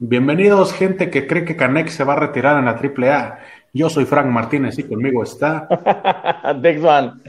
[0.00, 3.40] Bienvenidos, gente que cree que Canex se va a retirar en la AAA.
[3.72, 5.66] Yo soy Frank Martínez y conmigo está.
[6.62, 7.20] Dexman.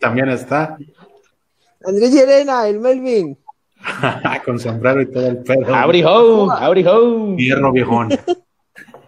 [0.00, 0.78] También está.
[1.84, 3.36] Andrés Llerena, el Melvin.
[4.46, 5.74] Con sombrero y todo el pedo.
[5.74, 7.36] Abri home, abri home.
[7.36, 8.08] Hierro viejón.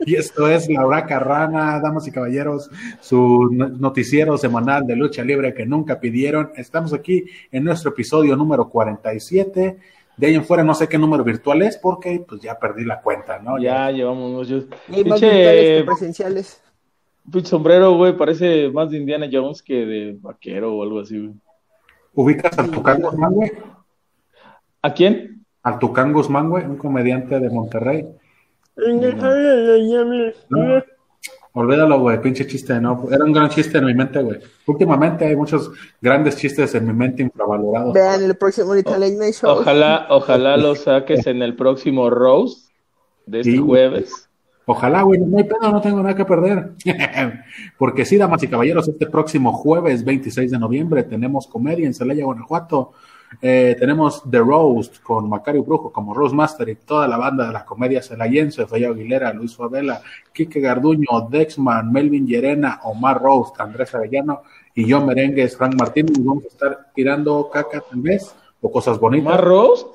[0.00, 2.70] Y esto es Laura Carrana, damas y caballeros,
[3.00, 6.50] su noticiero semanal de lucha libre que nunca pidieron.
[6.56, 9.78] Estamos aquí en nuestro episodio número 47.
[10.16, 13.00] De ahí en fuera no sé qué número virtual es porque pues ya perdí la
[13.00, 13.58] cuenta, ¿no?
[13.58, 14.66] Ya, llevamos muchos.
[14.88, 16.62] Y más virtuales que presenciales.
[17.30, 21.34] Pinche sombrero, güey, parece más de Indiana Jones que de vaquero o algo así, güey.
[22.14, 23.52] ¿Ubicas a Tucán Guzmán, güey?
[24.82, 25.44] ¿A quién?
[25.62, 28.06] A Tucán Guzmán, güey, un comediante de Monterrey.
[30.48, 30.82] No.
[31.54, 33.06] Olvídalo, güey, pinche chiste, ¿no?
[33.10, 34.38] Era un gran chiste en mi mente, güey.
[34.66, 35.70] Últimamente hay muchos
[36.00, 37.92] grandes chistes en mi mente infravalorados.
[37.92, 39.50] Vean el próximo Late Show.
[39.50, 42.68] Ojalá, ojalá lo saques en el próximo Rose
[43.26, 43.58] de este Sí.
[43.58, 44.28] jueves.
[44.64, 46.70] Ojalá, güey, no hay pedo, no tengo nada que perder.
[47.78, 52.24] Porque sí, damas y caballeros, este próximo jueves 26 de noviembre tenemos comedia en Celaya,
[52.24, 52.92] Guanajuato.
[53.40, 57.52] Eh, tenemos The Roast con Macario Brujo como Rose Master y toda la banda de
[57.52, 60.02] la comedia celayense, Faya Aguilera, Luis Favela,
[60.32, 64.42] Quique Garduño, Dexman, Melvin Llerena, Omar Roast, Andrés Arellano
[64.74, 66.18] y yo Merengues, Frank Martínez.
[66.18, 69.28] Y vamos a estar tirando caca tal vez o cosas bonitas.
[69.32, 69.86] ¿Omar Rose?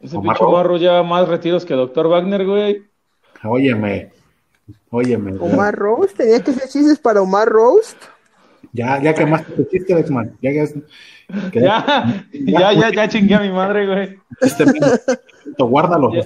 [0.00, 0.56] Ese Omar pinche Rose.
[0.56, 2.06] marro ya más retiros que Dr.
[2.08, 2.82] Wagner, güey.
[3.44, 4.12] Óyeme,
[4.90, 5.36] óyeme.
[5.40, 7.96] Omar Roast, tenía que ser chistes para Omar Roast.
[8.72, 10.36] Ya, ya quemaste tu chiste, Dexman.
[10.42, 10.82] Ya, ya, que-
[11.52, 14.18] Ya, ya, ya, ya chingué a mi madre, güey.
[14.40, 14.64] Este
[15.58, 16.12] guárdalo.
[16.12, 16.22] Ya.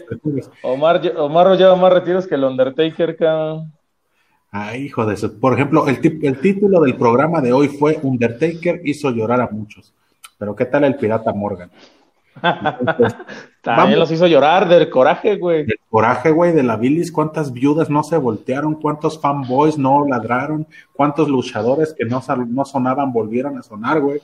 [0.62, 3.72] Omar, Omar lleva más retiros que el Undertaker, cabrón.
[4.50, 5.38] Ay, hijo de eso.
[5.38, 6.00] Por ejemplo, el,
[6.40, 9.94] título del programa de hoy fue Undertaker hizo llorar a muchos.
[10.38, 11.70] Pero ¿qué tal el pirata Morgan?
[12.42, 13.18] Entonces,
[13.62, 13.98] También Vamos.
[13.98, 15.60] los hizo llorar del coraje, güey.
[15.60, 20.66] el coraje, güey, de la bilis, cuántas viudas no se voltearon, cuántos fanboys no ladraron,
[20.94, 24.20] cuántos luchadores que no sonaban volvieron a sonar, güey.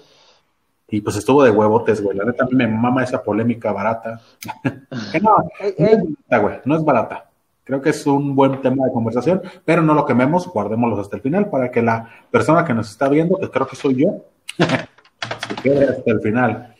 [0.88, 2.16] Y pues estuvo de huevotes, güey.
[2.16, 4.20] La neta a mí me mama esa polémica barata.
[5.12, 7.30] que no, no es barata, güey, no es barata.
[7.64, 11.22] Creo que es un buen tema de conversación, pero no lo quememos, guardémoslos hasta el
[11.22, 14.24] final para que la persona que nos está viendo, que creo que soy yo,
[14.56, 16.74] se quede hasta el final.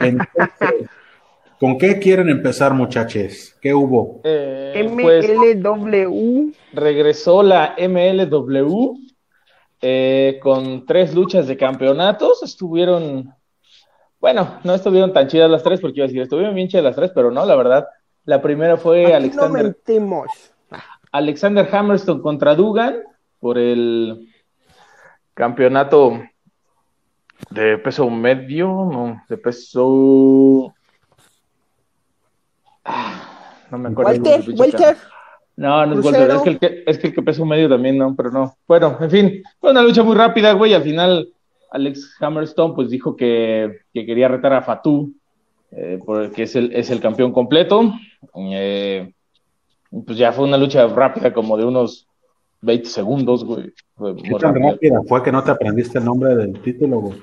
[0.00, 0.88] Entonces,
[1.60, 3.54] ¿con qué quieren empezar, muchachos?
[3.60, 4.22] ¿Qué hubo?
[4.24, 6.52] Eh, pues MLW.
[6.72, 9.07] regresó la MLW
[9.80, 12.42] eh, con tres luchas de campeonatos.
[12.42, 13.34] Estuvieron,
[14.20, 16.96] bueno, no estuvieron tan chidas las tres, porque iba a decir, estuvieron bien chidas las
[16.96, 17.86] tres, pero no, la verdad.
[18.24, 20.26] La primera fue Aquí no Alexander, mentimos.
[21.12, 23.02] Alexander Hammerstone contra Dugan
[23.40, 24.28] por el
[25.32, 26.20] campeonato
[27.50, 30.74] de peso medio, no, de peso.
[32.84, 34.10] Ah, no me acuerdo.
[34.10, 34.96] Walter, Walter.
[35.58, 36.04] No, no es.
[36.04, 38.54] Walter, es que, el que, es que el que peso medio también, no, pero no.
[38.66, 40.72] Bueno, en fin, fue una lucha muy rápida, güey.
[40.74, 41.28] Al final,
[41.72, 45.12] Alex Hammerstone, pues dijo que, que quería retar a Fatu,
[45.72, 47.92] eh, porque es el, es el campeón completo.
[48.36, 49.12] Eh,
[50.06, 52.06] pues ya fue una lucha rápida, como de unos
[52.60, 53.72] 20 segundos, güey.
[53.96, 54.70] Fue ¿Qué tan rápida.
[54.72, 57.18] rápida fue que no te aprendiste el nombre del título, güey?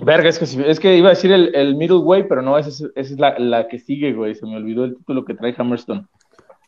[0.00, 2.68] Verga, es que, si- es que iba a decir el, el middleweight, pero no, esa
[2.68, 4.34] es, esa es la, la que sigue, güey.
[4.34, 6.04] Se me olvidó el título que trae Hammerstone.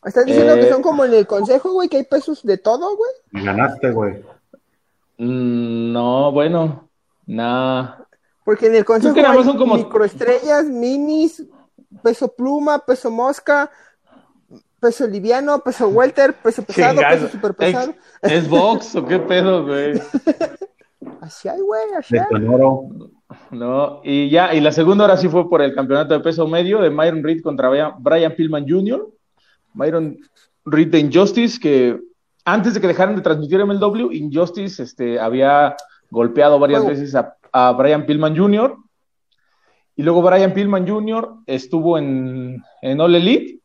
[0.04, 0.60] ¿Estás diciendo Eh.
[0.60, 3.10] que son como en el consejo, güey, que hay pesos de todo, güey?
[3.32, 4.22] Me ganaste, güey.
[5.18, 6.88] Mm, no, bueno,
[7.26, 7.96] nah.
[8.44, 11.44] Porque en el consejo que nada hay son como- microestrellas, minis,
[12.02, 13.70] peso pluma, peso mosca,
[14.80, 17.16] peso liviano, peso welter, peso pesado, Chingado.
[17.16, 17.94] peso super pesado.
[18.22, 20.00] ¿Es, es box o qué pedo, güey?
[21.20, 22.46] Así hay, güey, así De hay.
[23.50, 26.80] No, y ya, y la segunda ahora sí fue por el campeonato de peso medio
[26.80, 29.06] de Myron Reed contra Brian, Brian Pillman Jr.
[29.74, 30.18] Myron
[30.64, 31.98] Reed de Injustice, que
[32.44, 35.76] antes de que dejaran de transmitir MLW, Injustice este, había
[36.10, 38.76] golpeado varias veces a, a Brian Pillman Jr.
[39.96, 41.34] Y luego Brian Pillman Jr.
[41.46, 43.60] estuvo en, en All Elite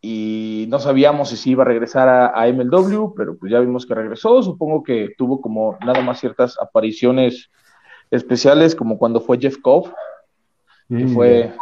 [0.00, 3.94] y no sabíamos si iba a regresar a, a MLW, pero pues ya vimos que
[3.94, 4.42] regresó.
[4.42, 7.50] Supongo que tuvo como nada más ciertas apariciones
[8.10, 9.92] especiales, como cuando fue Jeff Cobb,
[10.88, 11.52] que Mm, fue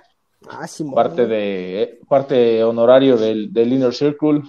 [0.48, 4.42] Ah, parte de eh, parte honorario del, del Inner Circle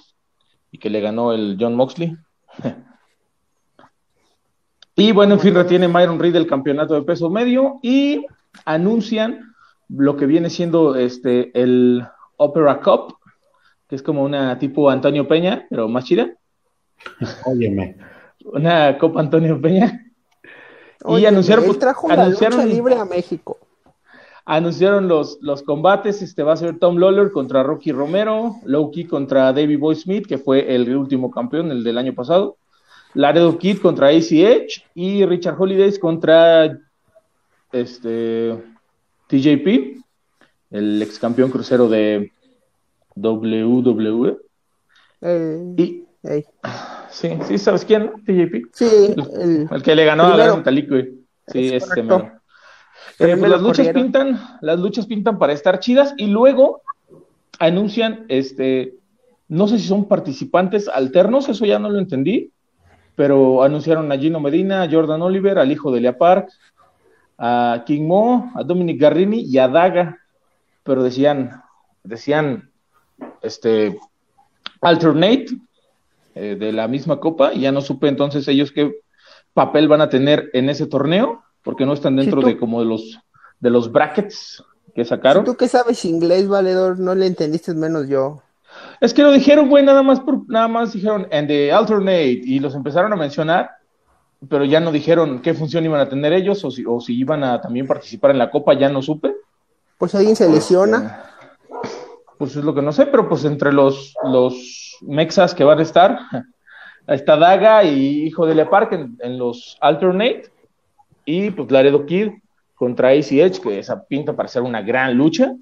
[0.72, 2.16] y que le ganó el John Moxley.
[4.96, 8.26] y bueno, en fin, retiene Myron Reed el campeonato de peso medio y
[8.66, 9.54] anuncian
[9.90, 12.06] lo que viene siendo este el
[12.38, 13.18] Opera Cup,
[13.88, 16.34] que es como una tipo Antonio Peña, pero más chida.
[17.46, 17.98] Óyeme.
[18.44, 20.12] Una Copa Antonio Peña.
[21.04, 23.60] Oye, y anunciaron, él trajo la anunciaron, lucha libre a México.
[24.46, 26.22] Anunciaron los, los combates.
[26.22, 30.38] Este va a ser Tom Lawler contra Rocky Romero, Loki contra Davey Boy Smith, que
[30.38, 32.58] fue el último campeón, el del año pasado.
[33.14, 36.78] Laredo Kid contra AC Edge y Richard Holidays contra
[37.72, 38.58] este
[39.28, 40.02] TJP,
[40.72, 42.32] el ex campeón crucero de
[43.16, 44.38] WWE.
[45.22, 46.04] Eh, Y
[47.10, 48.12] sí, sí, ¿sabes quién?
[48.26, 48.70] TJP.
[48.74, 50.38] Sí, El, el, que le ganó a.
[50.38, 51.22] Gran güey.
[51.48, 52.41] Sí, Es este mero.
[53.18, 54.04] Pero Eh, pues las luchas corrieron.
[54.04, 56.82] pintan, las luchas pintan para estar chidas y luego
[57.60, 58.96] anuncian, este,
[59.48, 62.52] no sé si son participantes alternos, eso ya no lo entendí,
[63.16, 66.50] pero anunciaron a Gino Medina, a Jordan Oliver, al hijo de Lea Park,
[67.38, 70.18] a King Mo, a Dominic Garrini y a Daga,
[70.84, 71.62] pero decían,
[72.04, 72.72] decían,
[73.42, 74.00] este,
[74.82, 75.48] alternate
[76.34, 78.96] eh, de la misma copa y ya no supe entonces ellos qué
[79.54, 82.86] papel van a tener en ese torneo porque no están dentro tú- de como de
[82.88, 83.20] los
[83.60, 84.64] de los brackets
[84.96, 85.46] que si sacaron.
[85.46, 88.42] tú que sabes inglés, valedor, no le entendiste menos yo.
[89.00, 92.60] Es que lo dijeron, güey, nada más por nada más dijeron and the alternate y
[92.60, 93.70] los empezaron a mencionar,
[94.50, 97.44] pero ya no dijeron qué función iban a tener ellos o si o si iban
[97.44, 99.36] a también participar en la copa, ya no supe.
[100.08, 101.26] Si alguien se lesiona.
[102.40, 105.84] Pues es lo que no sé, pero pues entre los, los mexas que van a
[105.84, 106.18] estar,
[107.08, 110.51] está Daga y Hijo de Le Park en, en los alternate,
[111.32, 112.30] y pues Laredo Kid
[112.76, 115.54] contra AC Edge, que esa pinta para ser una gran lucha.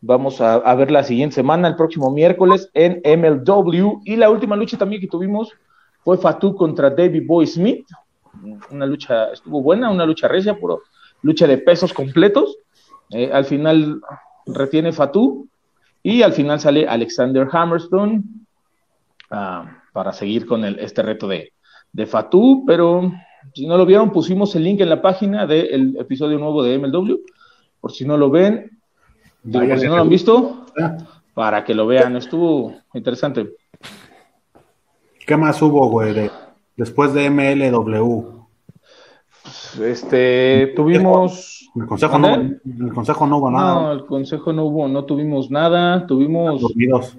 [0.00, 4.02] Vamos a, a ver la siguiente semana, el próximo miércoles, en MLW.
[4.04, 5.52] Y la última lucha también que tuvimos
[6.04, 7.86] fue Fatu contra David Boy Smith.
[8.70, 10.82] Una lucha, estuvo buena, una lucha recia, puro
[11.22, 12.58] lucha de pesos completos.
[13.10, 14.00] Eh, al final
[14.46, 15.48] retiene Fatu
[16.02, 18.22] y al final sale Alexander Hammerstone
[19.30, 21.52] ah, para seguir con el, este reto de,
[21.92, 23.12] de Fatu, pero
[23.54, 27.16] si no lo vieron, pusimos el link en la página del episodio nuevo de MLW,
[27.80, 28.70] por si no lo ven,
[29.42, 30.96] digo, por si no lo han visto, Ah,
[31.34, 33.54] para que lo vean, estuvo interesante.
[35.26, 36.30] ¿Qué más hubo, güey, de-
[36.76, 38.42] después de MLW?
[39.82, 41.68] Este, tuvimos...
[41.74, 43.92] El consejo, no, el consejo no hubo No, nada.
[43.92, 46.60] el consejo no hubo, no tuvimos nada, tuvimos...
[46.60, 47.16] Dormidos.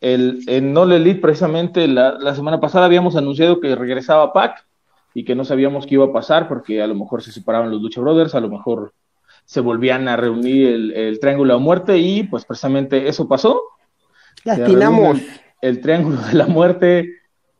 [0.00, 4.66] El, en No Elite, precisamente la, la semana pasada habíamos anunciado que regresaba Pac
[5.14, 7.82] y que no sabíamos qué iba a pasar porque a lo mejor se separaban los
[7.82, 8.92] Lucha Brothers, a lo mejor
[9.44, 13.60] se volvían a reunir el, el Triángulo de la Muerte y pues precisamente eso pasó.
[14.44, 15.22] Reúnen
[15.60, 17.08] El, Triángulo de la Muerte,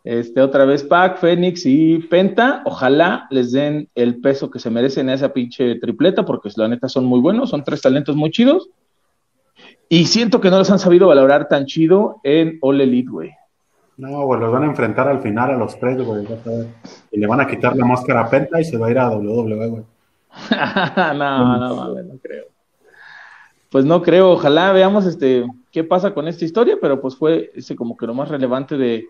[0.05, 2.63] este, otra vez Pac, Fénix y Penta.
[2.65, 6.89] Ojalá les den el peso que se merecen a esa pinche tripleta porque la neta
[6.89, 8.71] son muy buenos, son tres talentos muy chidos.
[9.89, 13.31] Y siento que no los han sabido valorar tan chido en All Elite, güey.
[14.03, 16.27] No, güey, los van a enfrentar al final a los tres, güey.
[17.13, 19.11] Y le van a quitar la máscara a Penta y se va a ir a
[19.11, 19.83] WWE, güey.
[21.17, 22.47] no, no, mames, no creo.
[23.71, 27.77] Pues no creo, ojalá veamos este qué pasa con esta historia, pero pues fue ese
[27.77, 29.07] como que lo más relevante de,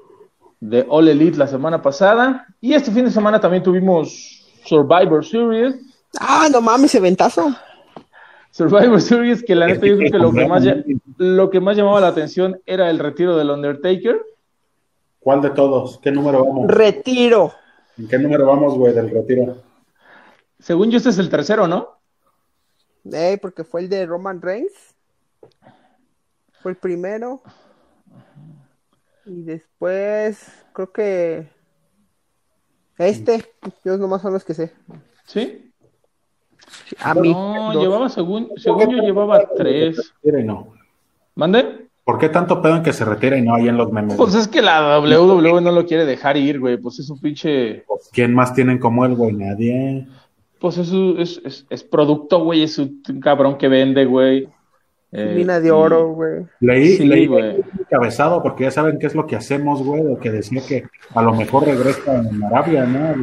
[0.61, 2.47] de All Elite la semana pasada.
[2.61, 5.75] Y este fin de semana también tuvimos Survivor Series.
[6.21, 7.51] Ah, no mames, eventazo.
[8.51, 10.65] Survivor Series, que la neta yo creo que lo que más,
[11.17, 14.21] lo que más llamaba la atención era el retiro del Undertaker.
[15.23, 15.99] ¿Cuál de todos?
[15.99, 16.67] ¿Qué número vamos?
[16.69, 17.53] Retiro.
[17.97, 19.57] ¿En qué número vamos, güey, del retiro?
[20.59, 21.99] Según yo, este es el tercero, ¿no?
[23.13, 24.97] Eh, porque fue el de Roman Reigns.
[26.61, 27.41] Fue el primero.
[29.25, 31.49] Y después, creo que.
[32.99, 33.45] Este.
[33.85, 34.73] Yo nomás son los que sé.
[35.25, 35.73] Sí.
[36.99, 37.33] A mí.
[37.33, 37.83] No, dos.
[37.83, 40.13] llevaba, según, según yo, llevaba tres.
[40.23, 40.75] No.
[41.35, 41.89] ¿Mande?
[42.05, 44.17] ¿Por qué tanto pedo en que se retira y no hay en los memes?
[44.17, 46.77] Pues es que la WWE no lo quiere dejar ir, güey.
[46.77, 47.85] Pues es un pinche.
[47.87, 49.33] Pues, ¿Quién más tienen como él, güey?
[49.35, 50.07] Nadie.
[50.59, 52.63] Pues es, es, es, es producto, güey.
[52.65, 54.49] Es un cabrón que vende, güey.
[55.13, 56.45] Eh, Mina de oro, güey.
[56.61, 57.57] Leí, Sí, leí güey.
[57.57, 60.85] un cabezado porque ya saben qué es lo que hacemos, güey, de que decía que
[61.15, 63.15] a lo mejor regresa en Arabia, ¿no?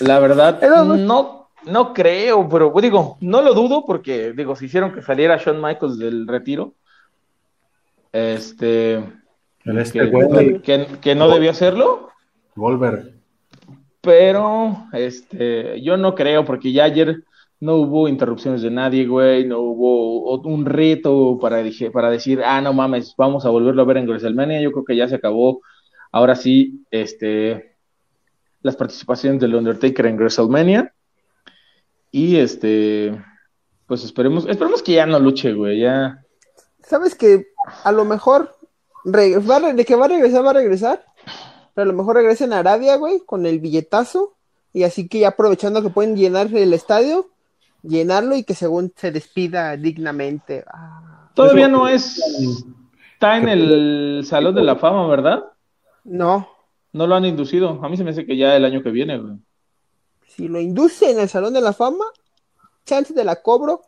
[0.00, 0.60] La verdad,
[0.96, 5.36] no, no creo, pero pues, digo, no lo dudo porque, digo, si hicieron que saliera
[5.36, 6.74] Shawn Michaels del retiro,
[8.12, 9.02] este,
[9.64, 12.08] este que, güey, que, que no debió hacerlo,
[12.56, 13.12] Goldberg.
[14.00, 17.22] pero, este, yo no creo porque ya ayer
[17.60, 22.60] no hubo interrupciones de nadie, güey, no hubo un reto para, dije- para decir, ah,
[22.60, 25.60] no mames, vamos a volverlo a ver en WrestleMania, yo creo que ya se acabó,
[26.10, 27.76] ahora sí, este,
[28.62, 30.92] las participaciones del Undertaker en WrestleMania.
[32.10, 33.20] Y este,
[33.86, 36.24] pues esperemos, esperemos que ya no luche, güey, ya.
[36.82, 37.46] ¿Sabes que
[37.84, 38.54] a lo mejor
[39.04, 41.04] re- va de que va a regresar, va a regresar?
[41.74, 44.34] Pero a lo mejor regresa en Arabia, güey, con el billetazo.
[44.72, 47.28] Y así que ya aprovechando que pueden llenar el estadio,
[47.82, 50.64] llenarlo y que según se despida dignamente.
[50.72, 52.20] Ah, Todavía no es.
[53.14, 55.44] Está en el Salón de la Fama, ¿verdad?
[56.04, 56.48] no,
[56.92, 57.78] No lo han inducido.
[57.82, 59.34] A mí se me hace que ya el año que viene, güey.
[60.34, 62.04] Si lo induce en el Salón de la Fama,
[62.84, 63.82] chance de la cobro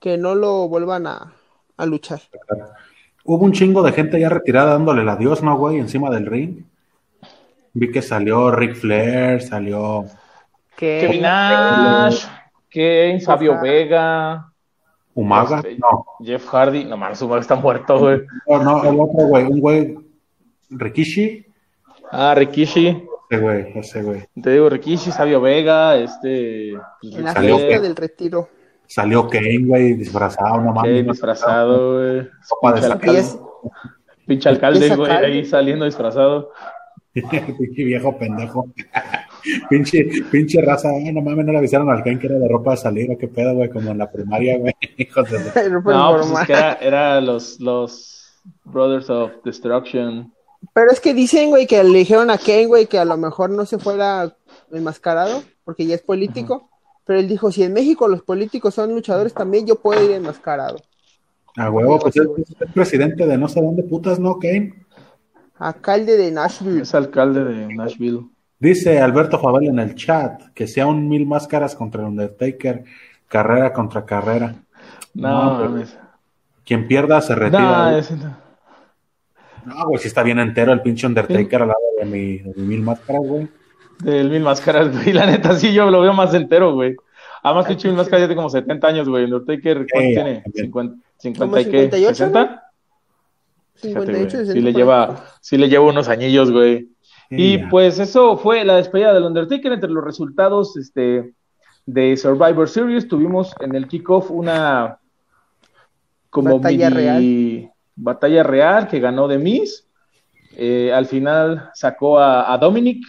[0.00, 1.32] que no lo vuelvan a,
[1.76, 2.20] a luchar.
[3.24, 5.78] Hubo un chingo de gente ya retirada dándole el adiós, ¿no, güey?
[5.78, 6.64] Encima del ring.
[7.72, 10.04] Vi que salió Ric Flair, salió.
[10.76, 12.26] Que Kevin Nash,
[12.70, 13.62] Kane, Fabio Ajá.
[13.62, 14.52] Vega,
[15.14, 15.58] Umaga.
[15.58, 16.84] Este, No, Jeff Hardy.
[16.84, 18.22] No mames, Umaga está muerto, güey.
[18.48, 19.98] no, no, el otro güey, un güey.
[20.70, 21.46] Rikishi.
[22.10, 23.04] Ah, Rikishi.
[23.34, 24.24] Ese güey, ese güey.
[24.42, 26.70] Te digo, Rikishi, Fabio Vega, este.
[26.70, 26.78] en
[27.24, 28.48] la Salió fiesta que- del retiro.
[28.86, 31.06] Salió Kane, güey, disfrazado, no Kane mames.
[31.06, 32.28] disfrazado, güey.
[32.42, 33.22] Sopa de Pinche alcalde,
[34.26, 36.50] pinche alcalde, Ese güey, ahí saliendo disfrazado.
[37.14, 38.66] pinche viejo pendejo.
[39.70, 42.72] pinche, pinche raza, ay, no mames, no le avisaron al Kane que era de ropa
[42.72, 44.74] de salir o qué pedo, güey, como en la primaria, güey.
[44.98, 46.42] Hijos de pues, No, pues normal.
[46.42, 50.32] es que era, era los, los Brothers of Destruction.
[50.72, 53.50] Pero es que dicen, güey, que le dijeron a Kane, güey, que a lo mejor
[53.50, 54.34] no se fuera
[54.72, 56.68] enmascarado, porque ya es político.
[57.04, 60.76] Pero él dijo, si en México los políticos son luchadores también, yo puedo ir enmascarado.
[61.56, 62.26] A huevo, pues es,
[62.60, 64.74] es presidente de no sé dónde putas, ¿no, Kane?
[65.58, 66.82] Alcalde de Nashville.
[66.82, 68.26] Es alcalde de Nashville.
[68.58, 72.84] Dice Alberto Fabel en el chat que sea un mil máscaras contra el Undertaker,
[73.28, 74.54] carrera contra carrera.
[75.12, 75.96] No, No, pero- mames.
[76.64, 77.90] Quien pierda se retira.
[77.90, 78.34] No, ese no.
[79.66, 82.62] No, güey, si está bien entero el pinche Undertaker al lado de mi, de mi
[82.62, 83.48] mil máscaras, güey.
[84.00, 85.12] Del Mil Máscaras, güey.
[85.12, 86.96] La neta, sí, yo lo veo más entero, güey.
[87.42, 89.24] Además, pinche Mil Máscaras ya tiene como 70 años, güey.
[89.24, 90.40] Undertaker, ¿cuánto Sí, tiene?
[90.42, 90.64] también.
[90.66, 91.82] 50, 50 Como y qué?
[91.90, 92.32] 58, ¿no?
[92.32, 92.62] ¿60?
[93.76, 94.30] Fíjate, 58, güey.
[94.30, 96.88] 60, Sí le lleva, sí le lleva unos añillos, güey.
[97.30, 101.32] Y pues eso fue la despedida del Undertaker entre los resultados este,
[101.86, 103.08] de Survivor Series.
[103.08, 104.98] Tuvimos en el kickoff una
[106.30, 109.86] como Batalla mini batalla real que ganó de Miz.
[110.56, 113.04] Eh, al final sacó a, a Dominic.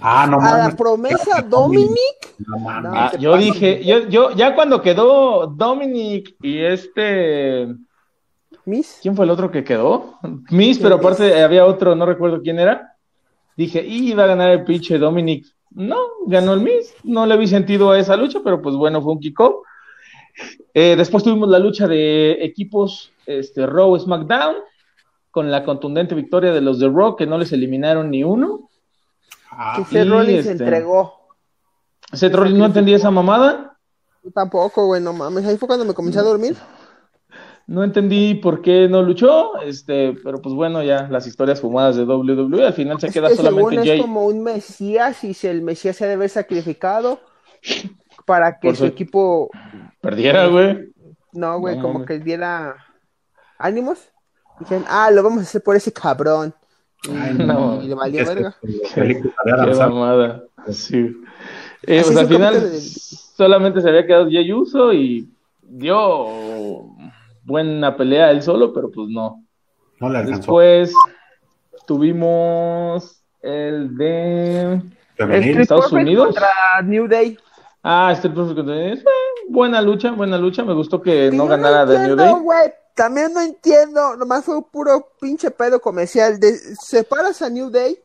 [0.00, 0.74] Ah, no A la mames.
[0.74, 2.34] promesa Dominic.
[2.46, 2.90] No mames.
[2.94, 7.68] Ah, yo dije, yo, yo, ya cuando quedó Dominic y este,
[8.64, 8.98] Miss.
[9.00, 10.14] ¿quién fue el otro que quedó?
[10.50, 12.96] Miz, pero aparte había otro, no recuerdo quién era.
[13.56, 15.46] Dije, y iba a ganar el pinche Dominic.
[15.70, 16.94] No, ganó el Miz.
[17.04, 19.64] No le vi sentido a esa lucha, pero pues bueno, fue un kickoff.
[20.74, 24.56] Eh, después tuvimos la lucha de equipos este, Raw SmackDown
[25.30, 28.68] con la contundente victoria de los de Raw que no les eliminaron ni uno.
[29.50, 31.14] Ah, Que Seth y Rollins se este- entregó.
[32.12, 33.78] Seth Rollins no entendía esa mamada.
[34.22, 35.44] Yo tampoco, güey, no mames.
[35.46, 36.56] Ahí fue cuando me comencé a dormir.
[37.66, 42.04] No entendí por qué no luchó, este, pero pues bueno, ya las historias fumadas de
[42.04, 44.00] WWE, al final se Es queda que según solamente es Jay.
[44.00, 47.20] como un mesías y si el mesías se debe haber sacrificado
[48.26, 49.50] para que Por su su- equipo,
[50.00, 50.92] Perdiera, güey.
[51.32, 52.76] no, güey, No como que diera
[53.58, 54.08] ánimos.
[54.60, 56.54] Dijeron, ah, lo vamos a hacer por ese cabrón.
[57.10, 57.82] Ay, no.
[57.82, 58.54] y le valió verga.
[59.88, 60.44] mamada.
[60.70, 60.98] Sí.
[61.84, 62.70] Eh, pues es al final
[63.36, 65.28] solamente se había quedado Jay Uso y
[65.62, 66.86] dio
[67.44, 69.42] buena pelea él solo, pero pues no.
[69.98, 70.36] No le alcanzó.
[70.60, 70.94] Después
[71.86, 74.80] tuvimos el de
[75.18, 76.26] Estados Unidos.
[76.26, 76.48] contra
[76.84, 77.36] New Day.
[77.82, 78.92] Ah, contra New Day.
[78.92, 79.04] Eh,
[79.48, 80.62] buena lucha, buena lucha.
[80.62, 82.34] Me gustó que no ganara de New Day.
[82.40, 82.72] güey.
[82.94, 86.38] También no entiendo, nomás fue un puro pinche pedo comercial.
[86.38, 87.98] De, separas a New Day,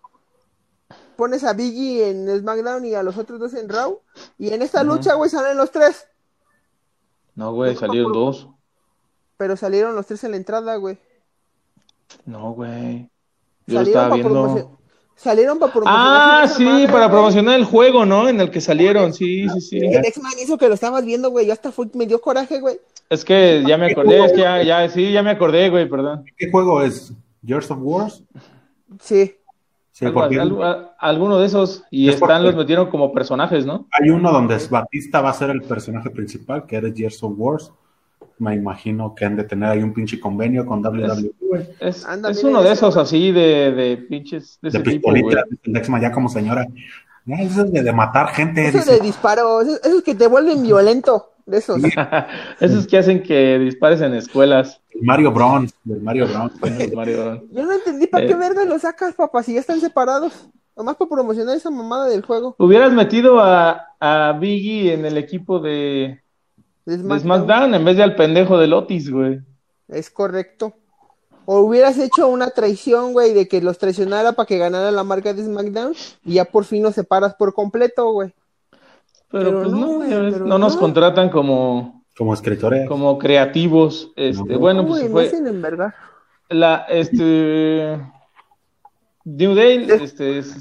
[1.17, 3.99] pones a Biggie en SmackDown y a los otros dos en Raw,
[4.37, 6.07] y en esta lucha, güey, salen los tres.
[7.35, 8.47] No, güey, salieron dos.
[9.35, 10.97] Pero salieron los tres en la entrada, güey.
[12.25, 13.11] No, güey.
[13.65, 14.76] Yo Salieron estaba viendo.
[15.17, 16.43] Salieron para promocionar.
[16.43, 17.09] Ah, sí, madre, para güey.
[17.09, 18.29] promocionar el juego, ¿no?
[18.29, 19.77] En el que salieron, sí, sí, sí.
[19.79, 21.47] El X-Man hizo que lo estabas viendo, güey.
[21.47, 22.79] Yo hasta fue, me dio coraje, güey.
[23.09, 26.23] Es que ya me acordé, es que ya, ya, sí, ya me acordé, güey, perdón.
[26.37, 27.11] ¿Qué juego es?
[27.41, 28.23] ¿Years of Wars?
[29.01, 29.33] Sí.
[29.91, 31.83] Sí, Algo- algo- a- alguno de esos.
[31.89, 33.87] Y Es los metieron como personajes, ¿no?
[33.91, 37.71] hay uno donde Batista va a ser el personaje principal, que era Years of Wars.
[38.39, 41.31] Me imagino que han de tener ahí un pinche convenio con WWE.
[41.79, 42.87] Es, es uno de eso.
[42.89, 46.67] esos así de, de pinches de De ese tipo, el ya como señora.
[47.25, 48.67] Eso es de, de matar gente.
[48.67, 48.91] Eso dice.
[48.93, 51.31] de disparos, esos, que te vuelven violento.
[51.45, 51.81] De esos.
[52.59, 54.81] Esos que hacen que dispares en escuelas.
[54.93, 56.27] El Mario Bronze, del Mario.
[56.27, 56.61] Los
[56.93, 58.27] Mario- Yo no entendí para Eh.
[58.27, 60.49] qué verga lo sacas, papá, si ya están separados.
[60.75, 62.53] Nomás para promocionar esa mamada del juego.
[62.59, 66.21] Hubieras metido a, a Biggie en el equipo de,
[66.87, 67.19] De de SmackDown.
[67.21, 69.41] SmackDown en vez de al pendejo de Otis, güey.
[69.89, 70.73] Es correcto.
[71.45, 75.33] O hubieras hecho una traición, güey, de que los traicionara para que ganara la marca
[75.33, 75.93] de SmackDown
[76.25, 78.33] y ya por fin los separas por completo, güey.
[79.29, 80.79] Pero, Pero pues no, no, güey, pero no nos no.
[80.79, 82.87] contratan como, Como escritores.
[82.87, 84.11] como creativos.
[84.15, 84.59] Este, No.
[84.59, 85.93] bueno, No, pues güey, fue me hacen envergar.
[86.49, 87.99] la este
[89.25, 90.55] New Day este, es-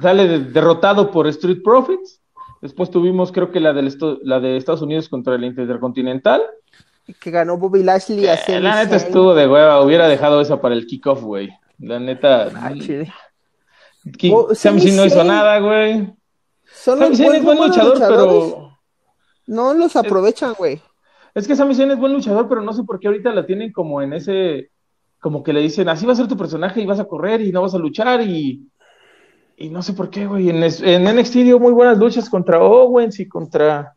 [0.00, 2.20] sale de- derrotado por Street Profits.
[2.62, 6.42] Después tuvimos, creo que la, del esto- la de Estados Unidos contra el Intercontinental.
[7.20, 10.74] Que ganó Bobby Lashley a Eh, la neta estuvo de hueva, hubiera dejado esa para
[10.74, 11.50] el kickoff, güey.
[11.78, 12.72] La neta, Ah.
[14.16, 16.12] Ki- Oh, Zayn no hizo nada, güey.
[16.86, 18.72] Los Zayn es buen luchador, pero
[19.46, 20.80] No los aprovechan, güey.
[21.34, 23.70] es que Sami Zayn es buen luchador, pero no sé por qué ahorita la tienen
[23.72, 24.70] como en ese,
[25.20, 27.52] como que le dicen, así va a ser tu personaje y vas a correr y
[27.52, 28.66] no vas a luchar y,
[29.56, 30.50] y no sé por qué, güey.
[30.50, 33.94] En, en NXT dio muy buenas luchas contra Owens y contra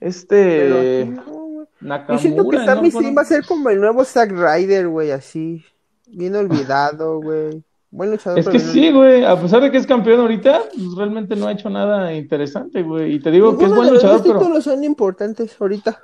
[0.00, 1.66] este no.
[1.80, 2.14] Nakamura.
[2.14, 2.64] Yo siento que ¿no?
[2.64, 5.64] Sami Zayn va a ser como el nuevo Zack Ryder, güey, así.
[6.06, 7.62] Bien olvidado, güey.
[7.90, 8.38] Buen luchador.
[8.38, 11.48] Es que bien sí, güey, a pesar de que es campeón ahorita, pues realmente no
[11.48, 13.14] ha hecho nada interesante, güey.
[13.14, 16.00] Y te digo que es buen los luchador, pero títulos son importantes ahorita.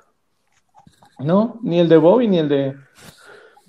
[1.20, 2.76] no, ni el de Bobby ni el de.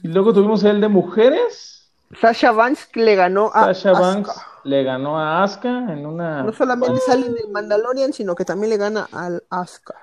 [0.02, 1.92] Y luego tuvimos el de mujeres.
[2.20, 4.34] Sasha Banks que le ganó a Sasha Asuka.
[4.68, 6.44] Le ganó a Asuka en una.
[6.44, 9.96] No solamente sale del Mandalorian, sino que también le gana al Asuka.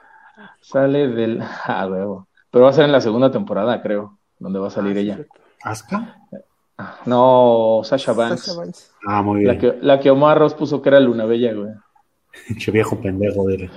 [0.63, 1.43] Sale del.
[1.67, 2.29] Ah, huevo.
[2.51, 5.19] Pero va a ser en la segunda temporada, creo, donde va a salir ella.
[5.63, 6.17] ¿Asca?
[7.05, 8.45] No, Sasha Banks.
[8.45, 8.93] Sasha Banks.
[9.07, 9.73] Ah, muy La bien.
[9.73, 11.73] que, la que Omar Ross puso que era Luna Bella, güey.
[12.49, 13.71] Pinche viejo pendejo de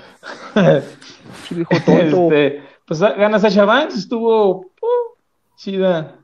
[1.43, 2.31] Sí, viejo tonto.
[2.31, 5.15] Este, pues ah, gana Sasha Banks, estuvo uh,
[5.57, 6.15] chida.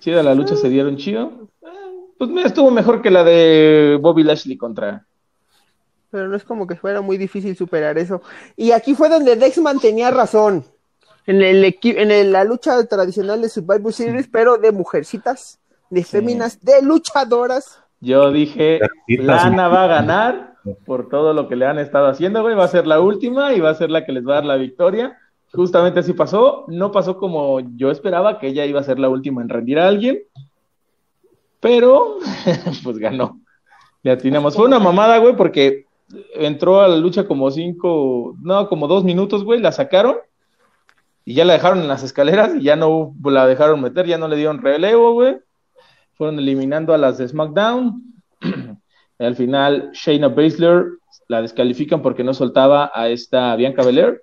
[0.00, 1.48] Chida la lucha, se dieron chido.
[2.18, 5.04] Pues mira, estuvo mejor que la de Bobby Lashley contra.
[6.10, 8.22] Pero no es como que fuera muy difícil superar eso.
[8.56, 10.64] Y aquí fue donde Dexman tenía razón.
[11.26, 15.58] En, el en el- la lucha tradicional de Survivor Series, pero de mujercitas,
[15.90, 17.80] de féminas, de luchadoras.
[18.00, 18.78] Yo dije,
[19.08, 20.54] Lana va a ganar
[20.84, 22.54] por todo lo que le han estado haciendo, güey.
[22.54, 24.44] Va a ser la última y va a ser la que les va a dar
[24.44, 25.18] la victoria.
[25.52, 26.64] Justamente así pasó.
[26.68, 29.88] No pasó como yo esperaba, que ella iba a ser la última en rendir a
[29.88, 30.20] alguien.
[31.64, 32.18] Pero,
[32.84, 33.40] pues ganó.
[34.02, 34.54] Le atinamos.
[34.54, 35.86] Fue una mamada, güey, porque
[36.34, 39.60] entró a la lucha como cinco, no, como dos minutos, güey.
[39.60, 40.18] La sacaron
[41.24, 44.28] y ya la dejaron en las escaleras y ya no la dejaron meter, ya no
[44.28, 45.38] le dieron relevo, güey.
[46.18, 48.12] Fueron eliminando a las de SmackDown.
[49.18, 50.84] Al final, Shayna Baszler
[51.28, 54.20] la descalifican porque no soltaba a esta Bianca Belair.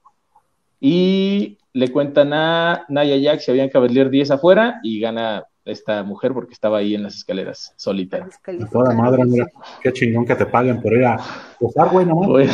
[0.79, 6.03] Y le cuentan a Naya Jax y a Bianca Belair 10 afuera y gana esta
[6.03, 8.27] mujer porque estaba ahí en las escaleras solita.
[8.45, 9.47] A toda madre, mira,
[9.81, 11.17] qué chingón que te paguen por ir a
[11.59, 12.27] posar, güey, nomás.
[12.27, 12.45] Por,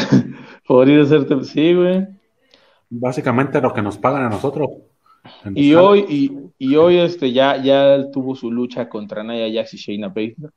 [0.67, 1.43] por ir a hacerte.
[1.43, 2.07] Sí, güey.
[2.89, 4.69] Básicamente lo que nos pagan a nosotros.
[5.53, 9.77] Y hoy, y, y hoy este, ya, ya tuvo su lucha contra Naya Jax y
[9.77, 10.51] Shayna Baszler.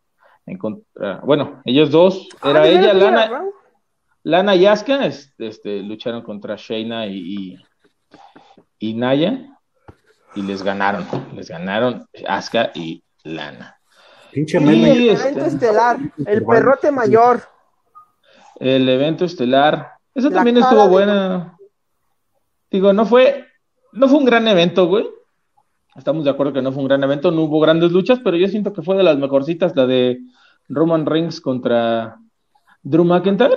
[0.47, 3.45] En contra, bueno, ellos dos, era Ah, ¿de ella, era Lana?
[4.23, 7.59] Lana y Asuka, este, este, lucharon contra Shayna y, y,
[8.79, 9.50] y Naya
[10.35, 13.77] y les ganaron, les ganaron Asuka y Lana.
[14.33, 14.95] Pinche Y meme.
[14.95, 15.29] Sí, el este.
[15.29, 17.43] evento estelar, el perrote mayor.
[18.57, 21.57] El evento estelar, eso La también estuvo de- buena.
[22.71, 23.47] Digo, no fue,
[23.93, 25.07] no fue un gran evento, güey.
[25.97, 28.47] Estamos de acuerdo que no fue un gran evento, no hubo grandes luchas, pero yo
[28.49, 30.21] siento que fue de las mejorcitas la de
[30.69, 32.17] Roman Reigns contra
[32.83, 33.57] Drew McIntyre.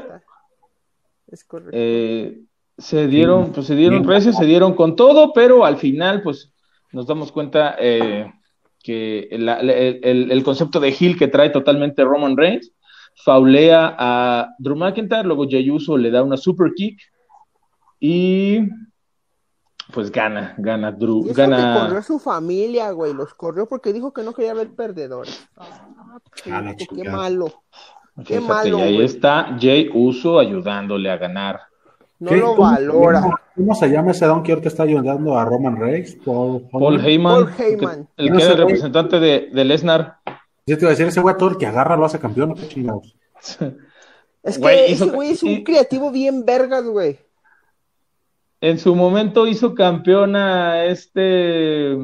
[1.28, 1.72] Es correcto.
[1.74, 2.40] Eh,
[2.78, 6.53] se dieron, pues se dieron recios, se dieron con todo, pero al final, pues
[6.94, 8.32] nos damos cuenta eh,
[8.82, 12.72] que el, el- el concepto de heel que trae totalmente Roman Reigns,
[13.16, 17.00] faulea a Drew McIntyre, luego Jey Uso le da una super kick
[18.00, 18.60] y
[19.94, 21.98] pues gana, gana Drew, Y eso que corrió gana.
[22.00, 23.14] a su familia, güey.
[23.14, 25.48] Los corrió porque dijo que no quería ver perdedores.
[25.58, 27.48] Ah, chico, qué malo.
[28.26, 29.06] Qué Fíjate, malo, y ahí güey.
[29.06, 31.62] está Jey Uso ayudándole a ganar.
[32.24, 32.38] No ¿Qué?
[32.38, 33.22] lo ¿Cómo- valora.
[33.22, 36.16] ¿Cómo, cómo se llama ese don que ahorita está ayudando a Roman Reigns?
[36.24, 38.08] Paul, Paul Heyman, Paul Heyman.
[38.18, 40.18] el que era el representante de, de Lesnar.
[40.66, 42.56] Yo te iba a decir, ese güey todo el que agarra lo hace campeón, ¿no?
[42.56, 43.16] ¿Qué chingados?
[44.44, 47.20] Es que Güey, hizo- ese güey es un y- creativo bien vergas, güey.
[48.62, 51.98] En su momento hizo campeón a este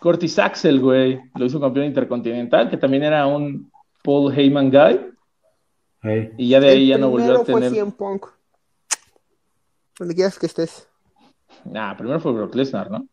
[0.00, 1.20] Curtis Axel, güey.
[1.34, 3.70] Lo hizo campeón intercontinental, que también era un
[4.02, 5.00] Paul Heyman guy.
[6.02, 6.30] Hey.
[6.36, 7.70] Y ya de ahí El ya no volvió a primero fue tener.
[7.72, 8.26] CM Punk.
[9.98, 10.88] Donde quieras que estés.
[11.64, 13.06] Nah, primero fue Brock Lesnar, ¿no?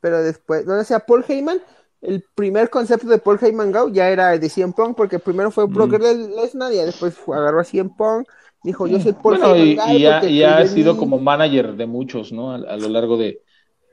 [0.00, 1.58] Pero después, no o sea, Paul Heyman,
[2.00, 5.66] el primer concepto de Paul Heyman Go ya era de CM Punk, porque primero fue
[5.66, 6.34] Brock Mm.
[6.36, 8.28] Lesnar y después agarró a CM Punk.
[8.62, 11.18] Dijo, yo soy Paul Bueno, y, Heyman y ya, porque y ha en sido como
[11.18, 12.52] manager de muchos, ¿no?
[12.52, 13.42] A, a lo largo de,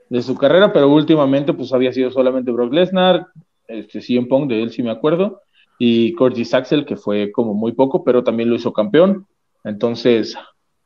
[0.10, 3.28] de su carrera, pero últimamente pues había sido solamente Brock Lesnar,
[3.68, 5.42] este CM Punk, de él sí me acuerdo,
[5.80, 9.26] y Curtis Axel, que fue como muy poco, pero también lo hizo campeón.
[9.64, 10.36] Entonces,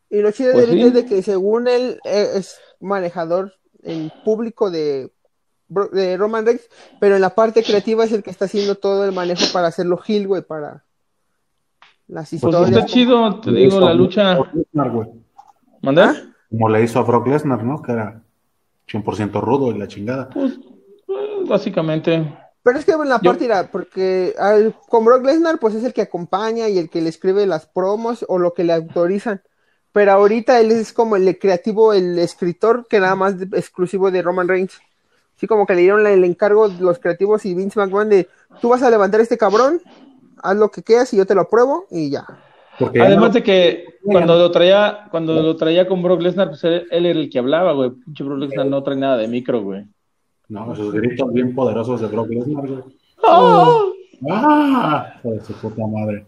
[0.10, 0.80] Y lo chido Pues de sí.
[0.82, 5.12] Elite es de que según él eh, es manejador en público de,
[5.92, 6.68] de Roman Reigns,
[7.00, 10.00] pero en la parte creativa es el que está haciendo todo el manejo para hacerlo
[10.06, 10.84] heel, güey, para
[12.08, 12.70] las pues historias.
[12.72, 14.38] está chido, te digo, la lucha.
[15.82, 16.16] ¿Mandar?
[16.50, 17.82] Como le hizo a Brock Lesnar, ¿no?
[17.82, 18.22] Que era
[18.90, 20.30] 100% rudo y la chingada.
[20.30, 22.34] Pues, eh, básicamente.
[22.64, 25.84] Pero es que en la Yo- parte era, porque al- con Brock Lesnar, pues es
[25.84, 29.42] el que acompaña y el que le escribe las promos o lo que le autorizan.
[29.98, 34.22] Pero ahorita él es como el creativo, el escritor, que nada más de- exclusivo de
[34.22, 34.80] Roman Reigns.
[35.36, 38.28] Así como que le dieron la- el encargo los creativos y Vince McMahon de,
[38.62, 39.82] tú vas a levantar a este cabrón,
[40.44, 42.26] haz lo que quieras y yo te lo apruebo y ya.
[42.78, 46.64] Porque Además no- de que cuando lo traía, cuando lo traía con Brock Lesnar, pues
[46.64, 47.90] él, él era el que hablaba, güey.
[47.90, 49.84] Pinche Brock Lesnar no trae nada de micro, güey.
[50.48, 52.84] No, esos gritos bien poderosos de Brock Lesnar, güey.
[54.30, 55.14] ¡Ah!
[55.20, 56.24] Hijo de su puta madre.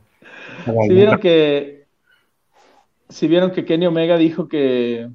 [0.66, 1.79] Si vieron que
[3.10, 5.10] si vieron que Kenny Omega dijo que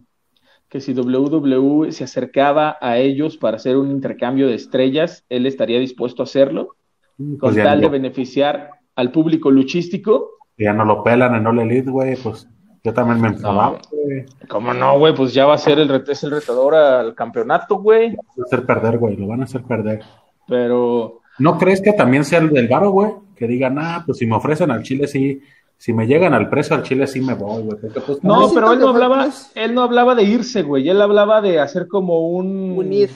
[0.68, 5.78] que si WWE se acercaba a ellos para hacer un intercambio de estrellas, él estaría
[5.78, 6.74] dispuesto a hacerlo
[7.16, 10.30] con Pues ya, tal de no, beneficiar al público luchístico.
[10.58, 12.16] ya no lo pelan en All Elite, güey.
[12.16, 12.48] Pues
[12.82, 14.24] yo también me enfadaba, güey.
[14.48, 15.14] ¿Cómo no, güey?
[15.14, 18.10] Pues ya va a ser el, es el retador al campeonato, güey.
[18.10, 19.16] Lo van a hacer perder, güey.
[19.16, 20.00] Lo van a hacer perder.
[20.48, 23.12] Pero ¿No crees que también sea el del varo, güey?
[23.36, 25.40] Que digan, ah, pues si me ofrecen al Chile, sí.
[25.84, 27.76] Si me llegan al precio al Chile, sí me voy, güey.
[28.06, 30.88] Pues, no, pero él no hablaba, él no hablaba de irse, güey.
[30.88, 33.10] Él hablaba de hacer como un Unir.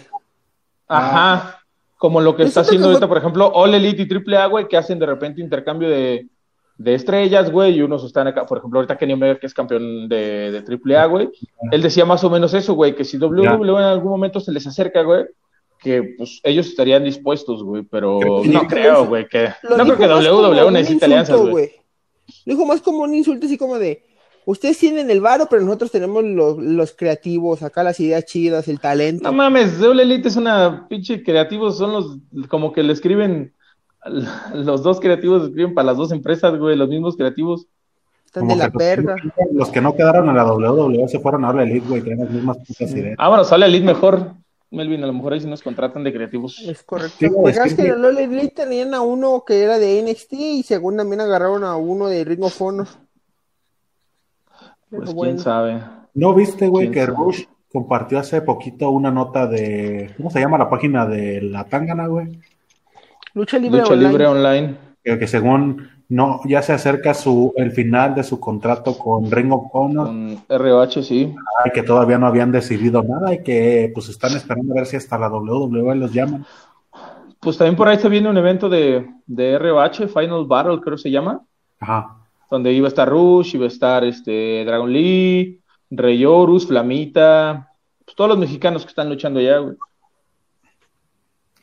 [0.87, 1.63] Ajá.
[1.97, 4.69] Como lo que está haciendo que ahorita, por ejemplo, All Elite y Triple A, güey,
[4.69, 6.27] que hacen de repente intercambio de,
[6.77, 10.07] de estrellas, güey, y unos están acá, por ejemplo, ahorita Kenny Omega, que es campeón
[10.07, 11.31] de, de Triple A, güey,
[11.73, 14.67] él decía más o menos eso, güey, que si WWE en algún momento se les
[14.67, 15.25] acerca, güey,
[15.81, 20.71] que pues ellos estarían dispuestos, güey, pero no creo, güey, que no creo que WWE
[20.71, 21.71] necesite alianzas, güey.
[22.45, 24.05] Lo dijo más como un insulto, así como de,
[24.45, 28.81] ustedes tienen el varo, pero nosotros tenemos los, los creativos, acá las ideas chidas, el
[28.81, 29.25] talento.
[29.25, 33.53] No mames, All Elite es una pinche creativos, son los como que le escriben
[34.55, 37.67] los dos creativos escriben para las dos empresas, güey, los mismos creativos.
[38.25, 39.35] Están como de la que los que no- verga.
[39.53, 42.03] Los que no quedaron en la WWE se fueron a All Elite, güey.
[42.03, 43.17] Tienen las mismas putas ideas.
[43.19, 44.35] Ah, bueno, sale Elite mejor.
[44.71, 46.59] Melvin, a lo mejor ahí sí nos contratan de creativos.
[46.61, 47.17] Es correcto.
[47.19, 50.97] Sí, Pues es que- que Elite tenían a uno que era de NXT y según
[50.99, 52.87] también agarraron a uno de Ring of Honor.
[54.91, 55.33] Pues bueno.
[55.35, 55.83] quién sabe.
[56.15, 57.17] ¿No viste, güey, ¿Quién que sabe?
[57.25, 60.13] Rush compartió hace poquito una nota de.
[60.17, 62.39] ¿Cómo se llama la página de la Tangana, güey?
[63.35, 64.09] Lucha Libre Lucha Online.
[64.09, 64.77] Libre Online.
[65.05, 69.53] Que, que según no, ya se acerca su el final de su contrato con Ring
[69.53, 71.35] of Honor, Con ROH, sí.
[71.65, 74.97] y que todavía no habían decidido nada y que pues están esperando a ver si
[74.97, 76.47] hasta la WWE los llaman.
[77.41, 81.03] Pues también por ahí se viene un evento de, de ROH, Final Battle, creo que
[81.03, 81.45] se llama.
[81.79, 82.17] Ajá.
[82.51, 87.71] Donde iba a estar Rush, iba a estar este Dragon Lee, Rey Horus, Flamita.
[88.05, 89.77] Pues todos los mexicanos que están luchando allá, güey.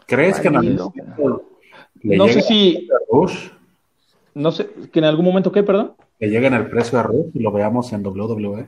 [0.05, 1.01] ¿Crees que No
[2.03, 3.49] llegue sé si, a Rush,
[4.35, 5.93] no sé, que en algún momento, ¿qué, perdón?
[6.19, 8.05] que llegue en el precio a Rush y lo veamos en?
[8.05, 8.67] WWE?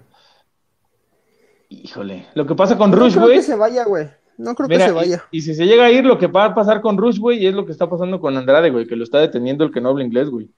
[1.69, 2.25] Híjole.
[2.33, 3.37] Lo que pasa con No Rush, creo güey.
[3.37, 4.07] que se vaya, güey.
[4.37, 5.23] No creo Mira, que se vaya.
[5.31, 7.53] Y, si se llega a ir, lo que va a pasar con Rush, güey, es
[7.53, 10.03] lo que está pasando con Andrade, güey, que lo está deteniendo el que no habla
[10.03, 10.49] inglés, güey.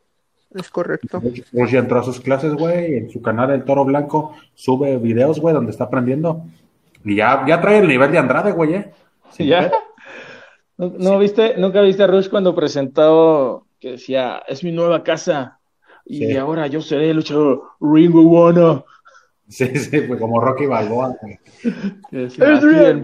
[0.53, 1.21] Es correcto.
[1.53, 5.39] Rush, ya entró a sus clases, güey, en su canal El Toro Blanco sube videos,
[5.39, 6.43] güey, donde está aprendiendo.
[7.05, 8.91] Y ya, ya trae el nivel de Andrade, güey, ¿eh?
[9.31, 9.71] Sin ¿Ya?
[10.77, 15.59] ¿No, no viste, nunca viste a Rush cuando presentó que decía, es mi nueva casa
[16.05, 16.37] y Sí.
[16.37, 18.83] ahora yo seré el luchador Ringo Wanna?
[19.47, 21.39] Sí, sí, pues como Rocky Balboa, güey.
[22.11, 23.03] Que decía, "Aquí en,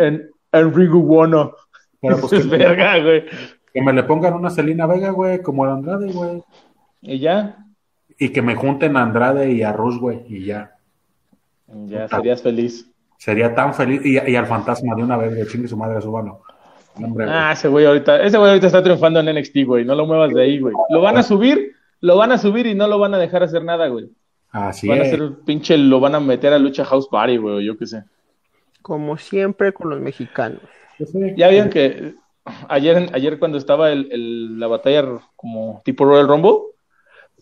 [0.00, 1.54] en, en Ringo.
[2.00, 3.24] Pero pues que, es verga, güey.
[3.72, 6.42] que me le pongan una Selena Vega, güey, como el Andrade, güey.
[7.00, 7.64] Y ya,
[8.18, 10.76] Y que me junten a Andrade y a Rush, güey, y ya.
[11.86, 12.90] ya serías feliz.
[13.16, 14.00] Sería tan feliz.
[14.04, 16.42] Y, y al fantasma de una vez, güey, chingue su madre, súbalo.
[17.04, 17.26] Hombre.
[17.28, 19.84] Ah, ese güey ahorita, ese güey ahorita está triunfando en NXT, güey.
[19.84, 20.74] No lo muevas de ahí, güey.
[20.90, 23.64] Lo van a subir, lo van a subir y no lo van a dejar hacer
[23.64, 24.08] nada, güey.
[24.50, 25.12] Así Van a es.
[25.12, 28.04] hacer pinche, lo van a meter a lucha House Party, güey, yo qué sé.
[28.82, 30.60] Como siempre con los mexicanos.
[31.36, 32.14] Ya vieron que
[32.68, 35.04] ayer, ayer cuando estaba el, el- la batalla
[35.36, 36.58] como tipo Royal Rumble,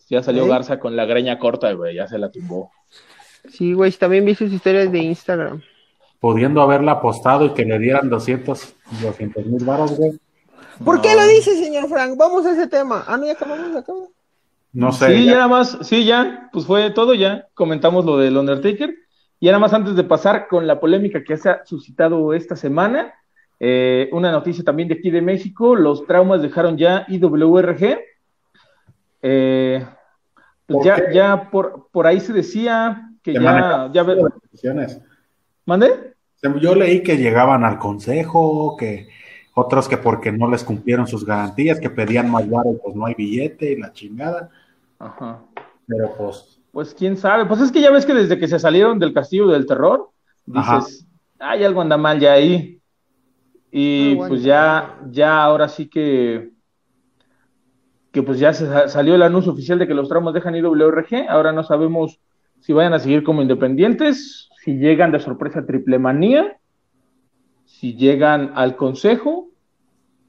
[0.09, 0.49] ya salió ¿Eh?
[0.49, 2.71] Garza con la greña corta, güey, ya se la tumbó.
[3.49, 5.61] Sí, güey, también vi sus historias de Instagram.
[6.19, 8.75] Pudiendo haberla apostado y que le dieran 200
[9.45, 10.19] mil baros, güey.
[10.83, 11.01] ¿Por No.
[11.01, 12.15] qué lo dice, señor Frank?
[12.17, 13.03] Vamos a ese tema.
[13.07, 14.09] Ah, no, ya acabamos, ya acabamos.
[14.73, 15.15] No sé.
[15.15, 18.93] Sí, ya- nada más, sí, ya, pues fue todo, ya comentamos lo del Undertaker.
[19.39, 23.13] Y nada más antes de pasar con la polémica que se ha suscitado esta semana,
[23.59, 27.99] eh, una noticia también de aquí de México, los traumas dejaron ya IWRG.
[29.21, 29.85] Eh,
[30.67, 34.03] Pues ya, ya por, por ahí se decía que ya, ya.
[35.67, 36.15] ¿Mande?
[36.61, 39.09] Yo leí que llegaban al consejo, que
[39.53, 43.15] otros que porque no les cumplieron sus garantías, que pedían más baro, pues no hay
[43.15, 44.49] billete y la chingada.
[44.97, 45.41] Ajá.
[45.85, 46.59] Pero pues.
[46.71, 47.45] Pues quién sabe.
[47.45, 50.09] Pues es que ya ves que desde que se salieron del castillo del terror,
[50.45, 51.05] dices,
[51.37, 52.79] hay algo anda mal ya ahí.
[53.69, 56.51] Y pues ya, ya ahora sí que
[58.13, 61.51] que pues ya se salió el anuncio oficial de que los tramos dejan IWRG, ahora
[61.51, 62.19] no sabemos
[62.59, 66.57] si vayan a seguir como independientes, si llegan de sorpresa a triple manía,
[67.65, 69.49] si llegan al consejo,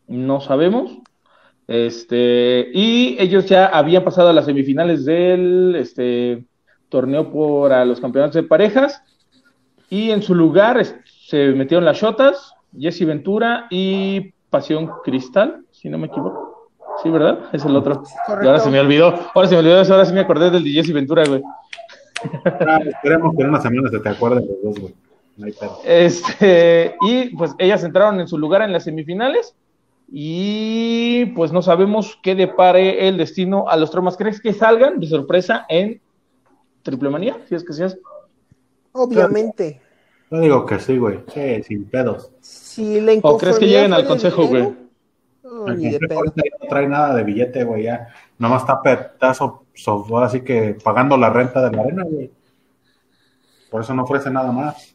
[0.07, 0.99] no sabemos.
[1.67, 6.45] Este, y ellos ya habían pasado a las semifinales del este,
[6.88, 9.03] torneo por a los campeonatos de parejas,
[9.91, 15.99] y en su lugar se metieron las Shotas, Jesse Ventura y Pasión Cristal, si no
[15.99, 16.71] me equivoco.
[17.03, 17.41] Sí, ¿verdad?
[17.53, 18.03] Es el otro.
[18.27, 19.14] ahora se me olvidó.
[19.35, 19.93] Ahora se me olvidó eso.
[19.93, 21.43] Ahora sí me acordé del de Jesse Ventura, güey.
[22.44, 25.54] Ah, esperemos que en unas semanas se te acuerden los dos, güey.
[25.85, 29.54] este, y pues ellas entraron en su lugar en las semifinales.
[30.11, 34.16] Y pues no sabemos qué depare el destino a los tromas.
[34.16, 36.00] ¿Crees que salgan de sorpresa en
[36.83, 37.37] Triple Manía?
[37.46, 37.98] Si es que seas.
[38.92, 39.83] Obviamente.
[40.31, 41.20] Yo digo que sí, güey.
[41.33, 42.31] Sí, sin pedos.
[42.40, 44.62] Si ¿O crees que lleguen al consejo, güey?
[45.42, 46.24] No, pedo.
[46.24, 48.09] no trae nada de billete, güey, ya.
[48.38, 49.64] Nomás está petazo,
[50.23, 52.31] así que pagando la renta de la arena, güey.
[53.71, 54.95] Por eso no ofrece nada más.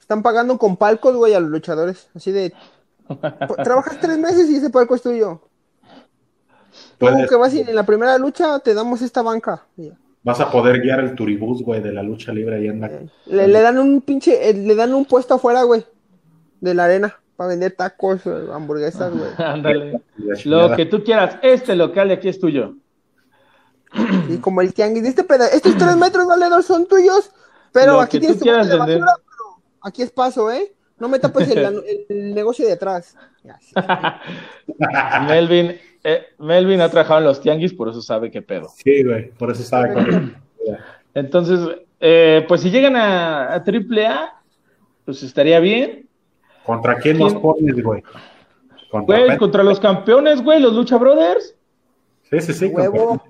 [0.00, 2.08] Están pagando con palcos, güey, a los luchadores.
[2.14, 2.52] Así de.
[3.62, 5.42] Trabajas tres meses y ese palco es tuyo.
[6.98, 9.66] Tú que vas y en la primera lucha te damos esta banca.
[10.22, 12.90] Vas a poder guiar el turibús, güey, de la lucha libre ahí en la...
[13.26, 15.84] le, le, dan un pinche, eh, le dan un puesto afuera, güey,
[16.60, 19.30] de la arena, para vender tacos, hamburguesas, güey.
[19.38, 20.02] Ándale.
[20.44, 22.74] Lo que tú quieras, este local de aquí es tuyo.
[24.28, 27.30] Y como el tianguis, este pedazo, estos tres metros valedor son tuyos,
[27.72, 29.06] pero aquí tienes tu de basura, pero
[29.82, 30.72] aquí es paso, ¿eh?
[30.98, 33.16] No me tapes el, el negocio de atrás.
[35.28, 38.68] Melvin, eh, Melvin ha trabajado en los tianguis, por eso sabe qué pedo.
[38.76, 40.74] Sí, güey, por eso sabe qué
[41.14, 41.60] Entonces,
[42.00, 44.42] eh, pues si llegan a, a AAA,
[45.04, 46.06] pues estaría bien.
[46.64, 48.02] ¿Contra quién, nos pones, güey?
[48.90, 51.54] ¿Contra, güey, contra los campeones, güey, los Lucha Brothers.
[52.30, 53.22] Sí, sí, sí, Huevo.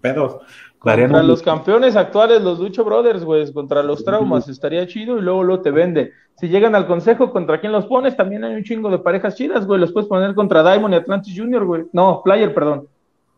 [0.00, 0.38] pedos.
[0.78, 5.42] Contra los campeones actuales, los Lucha Brothers, güey, contra los traumas, estaría chido y luego
[5.42, 6.12] lo te vende.
[6.36, 8.16] Si llegan al consejo, ¿contra quién los pones?
[8.16, 9.78] También hay un chingo de parejas chidas, güey.
[9.78, 11.84] Los puedes poner contra Diamond y Atlantis Junior, güey.
[11.92, 12.88] No, Flyer, perdón.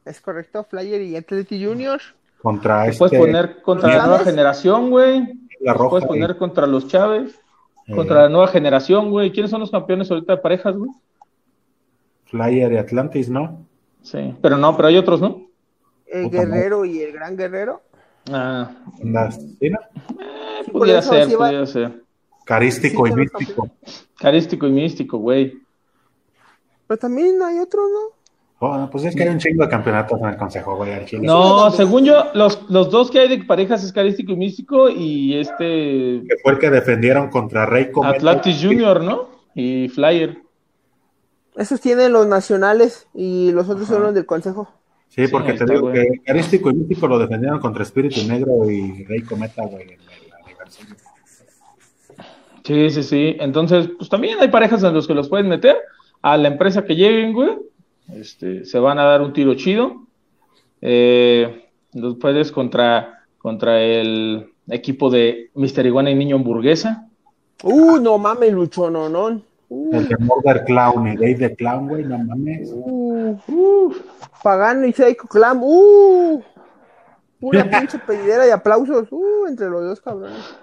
[0.05, 2.01] Es correcto, Flyer y Atlantis Junior.
[2.40, 2.99] Contra este...
[2.99, 5.33] Puedes poner contra la nueva generación, güey.
[5.61, 5.90] La roja.
[5.90, 7.40] Puedes poner contra los Chávez.
[7.88, 7.95] Eh.
[7.95, 9.33] Contra la nueva generación, güey.
[9.33, 10.90] ¿Quiénes son los campeones ahorita de parejas, güey?
[12.27, 13.66] Flyer y Atlantis, ¿no?
[14.03, 15.47] Sí, pero no, pero hay otros, ¿no?
[16.07, 17.83] El Guerrero y el Gran Guerrero.
[18.31, 18.71] Ah.
[18.97, 19.79] ¿Sí, no?
[20.21, 22.03] Eh, podría ser, podría ser.
[22.45, 23.71] Carístico y místico.
[24.19, 25.55] Carístico y místico, güey.
[26.87, 28.23] Pero también hay otro, ¿no?
[28.69, 30.93] Bueno, pues es que hay un chingo de campeonatos en el consejo, güey.
[31.21, 35.37] No, según yo, los, los dos que hay de parejas es carístico y místico y
[35.37, 35.65] este.
[35.65, 38.17] Que fue el que defendieron contra Rey Cometa.
[38.17, 39.31] Atlantis Junior, ¿no?
[39.55, 40.42] Y Flyer.
[41.57, 44.69] Esos tienen los nacionales y los otros son los del consejo.
[45.09, 49.23] Sí, porque te digo que Carístico y Místico lo defendieron contra Espíritu Negro y Rey
[49.23, 50.97] Cometa, güey, en la aniversario.
[52.65, 53.37] Sí, sí, sí.
[53.38, 55.77] Entonces, pues también hay parejas en los que los pueden meter.
[56.23, 57.51] A la empresa que lleguen, güey,
[58.15, 60.07] este, se van a dar un tiro chido.
[60.81, 67.09] Eh, los puedes contra, contra el equipo de Mister Iguana y Niño Hamburguesa.
[67.62, 69.43] Uh, no mames, Lucho, no, no.
[69.93, 72.71] El de Murder Clown y Dave the Clown, güey, no mames.
[72.73, 73.95] Uh, uh,
[74.43, 76.43] Pagano y Psycho Clown, uh.
[77.41, 80.57] Pura pinche pedidera de aplausos, uh, entre los dos cabrones.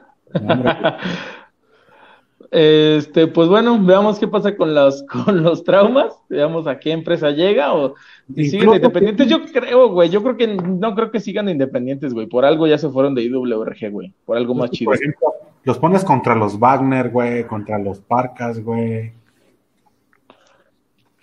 [2.51, 7.29] Este, pues bueno, veamos qué pasa con los, con los traumas, veamos a qué empresa
[7.29, 7.93] llega o
[8.33, 9.27] si siguen independientes.
[9.27, 12.25] Yo creo, güey, yo creo que no creo que sigan independientes, güey.
[12.27, 14.13] Por algo ya se fueron de IWRG, güey.
[14.25, 14.89] Por algo más chido.
[14.89, 19.13] Por ejemplo, los pones contra los Wagner, güey, contra los Parcas, güey.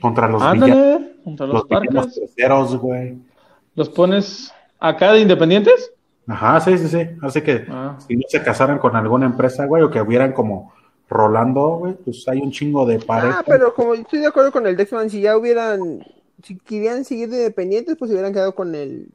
[0.01, 3.19] Contra los Ándale, contra los, los güey.
[3.75, 5.93] ¿Los pones acá de independientes?
[6.27, 7.09] Ajá, sí, sí, sí.
[7.23, 7.97] Así que ah.
[8.07, 10.73] si no se casaran con alguna empresa, güey, o que hubieran como
[11.09, 13.39] Rolando, güey, pues hay un chingo de parejas.
[13.39, 16.05] Ah, pero como estoy de acuerdo con el Dexman, si ya hubieran,
[16.43, 19.09] si querían seguir de independientes, pues se hubieran quedado con el,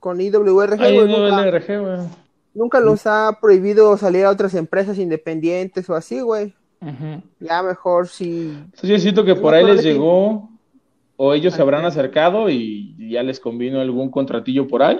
[0.00, 2.00] con IWRG, güey.
[2.54, 6.54] Nunca, los ha prohibido salir a otras empresas independientes o así, güey.
[7.40, 8.58] Ya mejor si...
[8.74, 10.50] Sí, yo siento que por ahí les llegó,
[11.16, 14.98] o ellos se habrán acercado y ya les convino algún contratillo por ahí.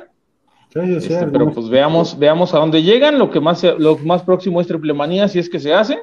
[0.73, 3.19] Sí, sí, sí, Este, pero pues veamos, veamos a dónde llegan.
[3.19, 5.99] Lo que más, se- lo más próximo es triple manía, si es que se hace.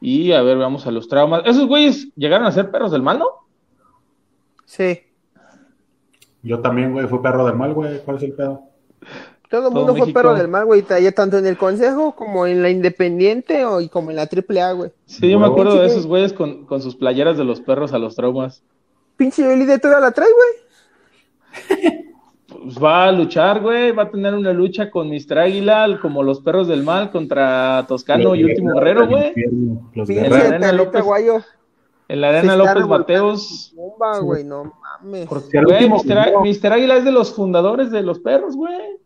[0.00, 1.42] Y a ver, veamos a los traumas.
[1.46, 3.26] Esos güeyes llegaron a ser perros del mal, ¿no?
[4.66, 5.00] Sí.
[6.42, 8.00] Yo también, güey, fui perro del mal, güey.
[8.04, 8.62] ¿Cuál es el pedo?
[9.50, 10.20] Todo el mundo fue México.
[10.20, 13.88] perro del mal, güey, ya tanto en el consejo como en la independiente o y
[13.88, 14.90] como en la triple A, güey.
[15.06, 17.98] Sí, yo me acuerdo de esos güeyes con, con sus playeras de los perros a
[17.98, 18.62] los traumas.
[19.16, 22.04] Pinche Eli de toda la trae, güey.
[22.64, 23.92] Pues va a luchar, güey.
[23.92, 25.38] Va a tener una lucha con Mr.
[25.38, 29.34] Águila, como los perros del mal contra Toscano y Último Guerrero, güey.
[29.34, 30.06] Guerrero.
[30.06, 30.38] guerreros.
[30.38, 31.04] Arena López.
[31.04, 31.42] guayo.
[32.08, 33.72] En la arena López Mateos.
[33.74, 35.26] Bomba, güey, no mames.
[35.26, 36.72] Porque Mr.
[36.72, 38.98] Águila es de los fundadores de los perros, güey.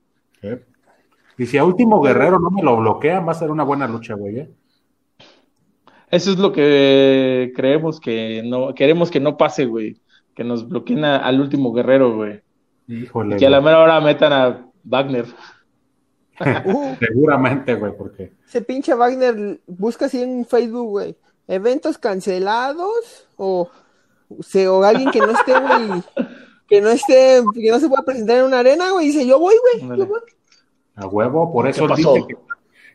[0.43, 0.63] ¿Eh?
[1.37, 4.15] Y si a último guerrero no me lo bloquean, va a ser una buena lucha,
[4.15, 4.39] güey.
[4.41, 4.51] ¿eh?
[6.11, 10.01] Eso es lo que creemos que no, queremos que no pase, güey.
[10.35, 12.41] Que nos bloqueen a- al último guerrero, güey.
[12.89, 13.37] Híjole.
[13.37, 15.27] Y que a la mera hora metan a Wagner.
[16.41, 18.31] Uh, Seguramente, güey, porque.
[18.47, 21.17] ese pinche Wagner busca así en Facebook, güey.
[21.49, 23.69] Eventos cancelados o,
[24.39, 26.01] se, o alguien que no esté, güey.
[26.69, 29.07] Que no esté, que no se pueda presentar en una arena, güey.
[29.07, 29.99] Dice, yo voy, güey.
[29.99, 30.21] Yo voy.
[30.97, 32.15] A huevo, por eso pasó?
[32.15, 32.37] dice que,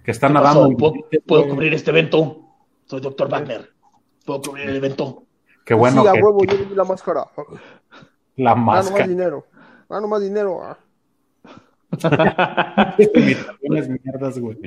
[0.03, 0.67] que está nadando.
[0.67, 1.73] en billetes, güey.
[1.73, 2.39] este evento.
[2.85, 3.71] Soy Doctor Wagner.
[4.25, 5.23] Puedo cubrir el evento.
[5.65, 7.25] Qué bueno sí, a que huevo, yo le di la máscara.
[8.35, 9.07] la Gano más máscara.
[9.07, 9.45] dinero.
[9.89, 10.61] Gano más dinero.
[10.61, 10.77] ah.
[13.69, 14.57] Mierdas, güey.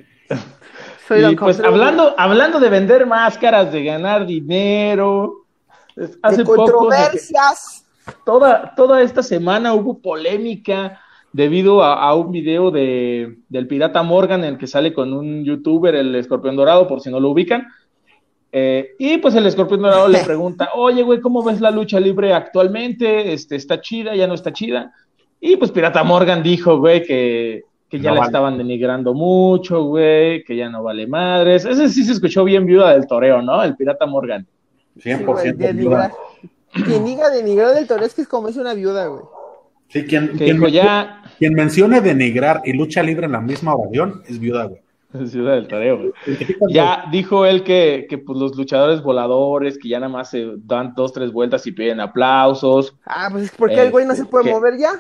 [1.09, 5.45] Soy Y pues hablando, hablando de vender máscaras, de ganar dinero.
[5.95, 7.86] de Hace poco, controversias.
[8.25, 11.01] Toda, toda esta semana hubo polémica
[11.33, 15.45] debido a, a un video de, del pirata Morgan en el que sale con un
[15.45, 17.67] youtuber, el escorpión dorado, por si no lo ubican.
[18.53, 22.33] Eh, y pues el escorpión dorado le pregunta, oye, güey, ¿cómo ves la lucha libre
[22.33, 23.33] actualmente?
[23.33, 24.15] Este, ¿Está chida?
[24.17, 24.93] ¿Ya no está chida?
[25.41, 28.29] Y pues Pirata Morgan dijo, güey, que, que ya No la vale.
[28.31, 31.67] estaban denigrando mucho, güey, que ya no vale madres.
[31.67, 33.63] Ese sí se escuchó bien viuda del toreo, ¿no?
[33.63, 34.47] El Pirata Morgan.
[34.99, 36.11] 100% Sí, güey, viuda.
[36.85, 39.23] Quien diga denigrar del toro es que es como es una viuda, güey.
[39.89, 43.75] Sí, quien, Que quien, dijo, ya, quien mencione denigrar y lucha libre en la misma
[43.75, 44.81] oración es viuda, güey.
[45.29, 46.13] Ciudad del Toreo, güey.
[46.69, 50.93] Ya dijo él que, que pues, los luchadores voladores, que ya nada más se dan
[50.95, 54.27] dos, tres vueltas y piden aplausos, Ah, pues es porque Eh, el güey no se
[54.27, 54.91] puede que- mover ya.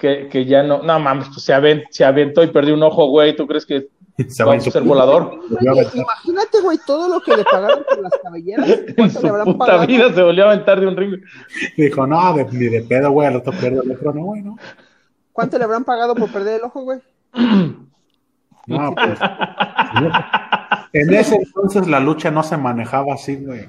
[0.00, 3.06] que, que ya no, no mames, pues se, avent- se aventó y perdió un ojo,
[3.06, 3.88] güey, ¿tú crees que
[4.28, 5.40] Se va ser volador?
[5.60, 8.68] imagínate, güey, todo lo que le pagaron por las cabelleras.
[8.86, 9.86] En ¿Cuánto su le habrán puta pagado?
[9.86, 11.20] vida se volvió a aventar de un ring.
[11.76, 14.56] Dijo, no, de- ni de pedo, güey, al otro pierdo el otro, no, güey, no.
[15.32, 17.00] ¿Cuánto le habrán pagado por perder el ojo, güey?
[18.66, 19.18] No, pues.
[20.94, 23.68] En ese entonces la lucha no se manejaba así, güey.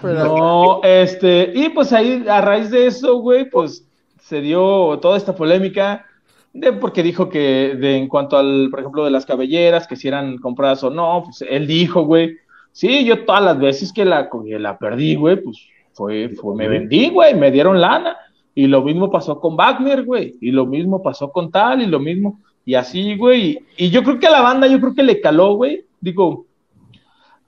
[0.00, 3.84] Pero- No, este, y pues ahí a raíz de eso, güey, pues
[4.22, 6.06] se dio toda esta polémica
[6.54, 10.08] de porque dijo que de en cuanto al, por ejemplo, de las cabelleras, que si
[10.08, 12.36] eran compradas o no, pues él dijo, güey,
[12.70, 15.58] sí, yo todas las veces que la, que la perdí, güey, pues
[15.92, 18.16] fue, fue, me vendí, güey, me dieron lana.
[18.54, 21.98] Y lo mismo pasó con Wagner, güey, y lo mismo pasó con tal, y lo
[21.98, 23.58] mismo, y así, güey.
[23.76, 26.46] Y, y yo creo que a la banda, yo creo que le caló, güey, digo,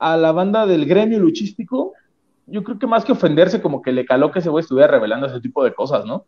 [0.00, 1.92] a la banda del gremio luchístico,
[2.46, 5.28] yo creo que más que ofenderse, como que le caló que ese güey estuviera revelando
[5.28, 6.24] ese tipo de cosas, ¿no?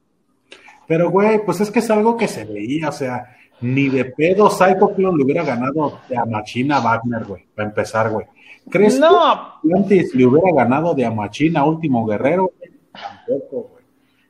[0.88, 4.50] Pero, güey, pues es que es algo que se veía, o sea, ni de pedo
[4.50, 8.26] Psycho Clown le hubiera ganado de a Machina Wagner, güey, para empezar, güey.
[8.70, 12.50] ¿Crees No, que antes le hubiera ganado de a Machina Último Guerrero?
[12.58, 12.72] güey?
[12.92, 13.84] Tampoco, güey.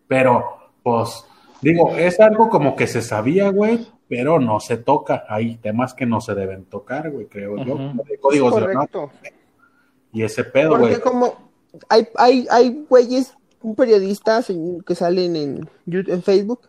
[0.07, 0.45] Pero,
[0.83, 1.25] pues,
[1.63, 5.25] digo, es algo como que se sabía, güey, pero no se toca.
[5.29, 7.89] Hay temas que no se deben tocar, güey, creo yo, Ujú.
[7.89, 9.11] como de códigos de honor
[10.13, 10.95] y ese pedo, güey.
[10.95, 11.51] Porque como
[11.89, 14.43] hay, hay, hay güeyes, un periodista
[14.87, 16.61] que salen en, en Facebook,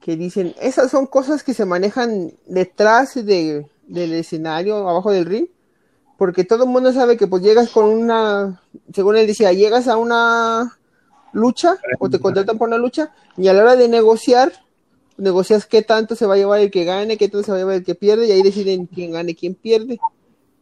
[0.00, 5.46] que dicen, esas son cosas que se manejan detrás de, del escenario, abajo del ring,
[6.18, 9.96] porque todo el mundo sabe que pues llegas con una, según él decía, llegas a
[9.96, 10.78] una
[11.32, 14.52] lucha o te contratan por una lucha y a la hora de negociar,
[15.16, 17.60] negocias qué tanto se va a llevar el que gane, qué tanto se va a
[17.60, 19.98] llevar el que pierde y ahí deciden quién gane, quién pierde.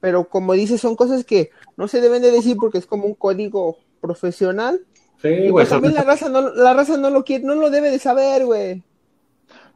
[0.00, 3.14] Pero como dices, son cosas que no se deben de decir porque es como un
[3.14, 4.80] código profesional.
[5.22, 7.90] Sí, güey, pues también la raza no, la raza no lo quiere, no lo debe
[7.90, 8.82] de saber, güey.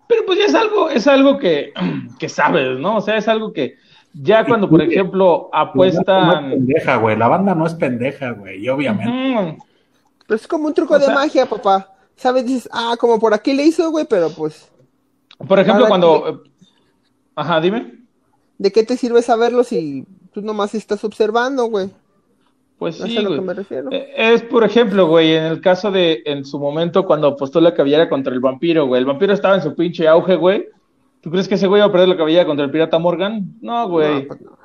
[0.09, 1.73] pero pues ya es algo, es algo que,
[2.19, 2.97] que sabes, ¿no?
[2.97, 3.75] O sea, es algo que
[4.15, 6.51] ya cuando, por ejemplo, La banda no es apuestan...
[6.51, 7.17] pendeja, güey.
[7.17, 8.65] La banda no es pendeja, güey.
[8.65, 9.59] Y obviamente.
[10.27, 11.91] Pero es como un truco O de sea- magia, papá.
[12.17, 12.47] ¿Sabes?
[12.47, 14.71] Dices, ah, como por aquí le hizo, güey, pero pues,
[15.49, 16.29] Por ejemplo, cuando...
[16.45, 16.51] eh,
[17.35, 18.05] Ajá, dime.
[18.57, 21.91] ¿de qué te sirve saberlo si tú nomás estás observando, güey?
[22.79, 23.41] Pues No sí, sé a lo güey.
[23.41, 23.89] que me refiero.
[23.93, 27.73] Eh, Es, por ejemplo, güey, en el caso de, en su momento, cuando apostó la
[27.75, 29.01] cabellera contra el vampiro, güey.
[29.01, 30.67] El vampiro estaba en su pinche auge, güey.
[31.21, 33.55] ¿Tú crees que ese güey iba a perder la cabellera contra el pirata Morgan?
[33.63, 34.23] No, güey.
[34.23, 34.59] No, pues no.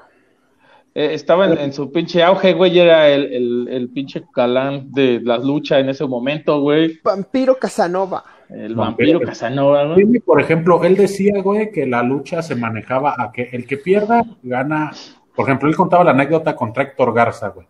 [0.95, 4.91] Eh, estaba en, en su pinche auge, güey, y era el, el, el pinche calán
[4.91, 6.99] de la lucha en ese momento, güey.
[7.03, 8.24] Vampiro Casanova.
[8.49, 8.78] El Vampiro.
[9.20, 9.97] vampiro Casanova, güey.
[9.99, 13.78] Jimmy, por ejemplo, él decía, güey, que la lucha se manejaba a que el que
[13.78, 14.91] pierda gana.
[15.36, 17.68] Por ejemplo, él contaba la anécdota contra Héctor Garza, güey.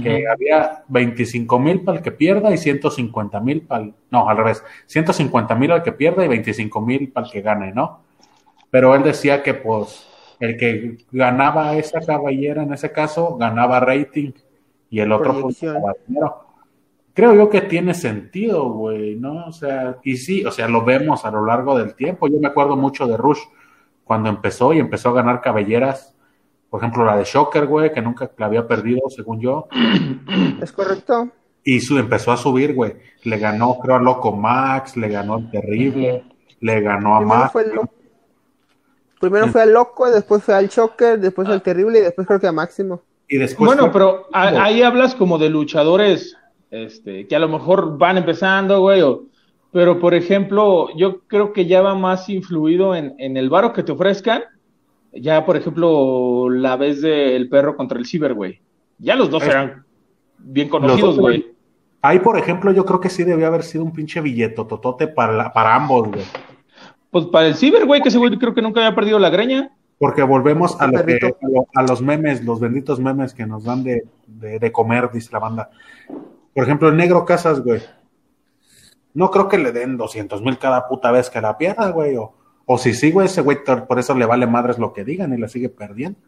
[0.00, 3.94] Que había 25 mil para el que pierda y 150 mil para el.
[4.10, 4.64] No, al revés.
[4.86, 8.00] 150 mil al que pierda y 25 mil para el que gane, ¿no?
[8.70, 10.08] Pero él decía que, pues,
[10.40, 14.32] el que ganaba esa caballera, en ese caso, ganaba rating
[14.88, 16.46] y el otro, pues, ganaba dinero.
[17.14, 19.44] Creo yo que tiene sentido, güey, ¿no?
[19.46, 22.28] O sea, y sí, o sea, lo vemos a lo largo del tiempo.
[22.28, 23.40] Yo me acuerdo mucho de Rush
[24.04, 26.11] cuando empezó y empezó a ganar cabelleras.
[26.72, 29.68] Por ejemplo, la de Shocker, güey, que nunca la había perdido, según yo.
[30.62, 31.28] ¿Es correcto?
[31.62, 32.94] Y su, empezó a subir, güey.
[33.24, 36.24] Le ganó, creo, a Loco Max, le ganó al Terrible,
[36.60, 37.52] le ganó a Primero Max.
[37.52, 37.64] fue.
[39.20, 42.46] Primero fue al loco, después fue al Choker, después al terrible y después creo que
[42.48, 43.02] a Máximo.
[43.28, 46.36] Y después Bueno, fue- pero a- ahí hablas como de luchadores
[46.70, 49.02] este, que a lo mejor van empezando, güey.
[49.02, 49.24] o-
[49.70, 53.82] pero, por ejemplo, yo creo que ya va más influido en, en el varo que
[53.82, 54.42] te ofrezcan.
[55.14, 58.60] Ya, por ejemplo, la vez del perro contra el ciber, güey.
[58.98, 59.84] Ya los dos Es- eran
[60.38, 61.46] bien conocidos, dos güey.
[62.00, 65.32] Ahí, por ejemplo, yo creo que sí debió haber sido un pinche billeto totote para,
[65.32, 66.24] la- para ambos, güey.
[67.10, 69.70] Pues para el ciber, güey, que ese güey creo que nunca había perdido la greña.
[69.98, 73.64] Porque volvemos a, lo que, a, lo- a los memes, los benditos memes que nos
[73.64, 75.70] dan de, de, de comer, dice la banda.
[76.54, 77.80] Por ejemplo, el negro Casas, güey.
[79.14, 82.16] No creo que le den 200 mil cada puta vez que la pierda, güey.
[82.16, 82.32] O,
[82.66, 83.58] o si sí, güey, ese güey
[83.88, 86.18] por eso le vale madres lo que digan y la sigue perdiendo.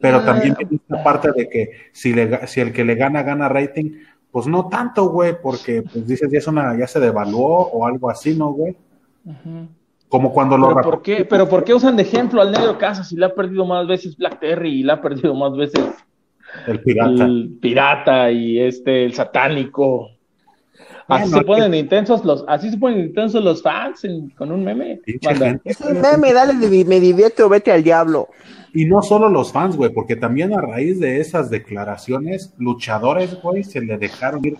[0.00, 0.24] Pero Ah.
[0.24, 3.92] también tiene esta parte de que si, le, si el que le gana, gana rating,
[4.30, 8.08] pues no tanto, güey, porque pues dices, ya, es una, ya se devaluó o algo
[8.10, 8.76] así, ¿no, güey?
[10.08, 13.08] Como cuando lo Pero ¿por, qué, pero ¿por qué usan de ejemplo al negro Casas
[13.08, 15.84] si le ha perdido más veces Black Terry y le ha perdido más veces
[16.66, 17.24] el pirata.
[17.24, 20.10] el pirata y este, el satánico?
[21.08, 24.62] Así Bueno, se ponen intensos los, así se ponen intensos los fans en- con un
[24.62, 25.00] meme.
[25.64, 26.52] Es un meme, dale,
[26.84, 28.28] me divierte o vete al diablo.
[28.74, 33.64] Y no solo los fans, güey, porque también a raíz de esas declaraciones, luchadores, güey,
[33.64, 34.56] se le dejaron ir,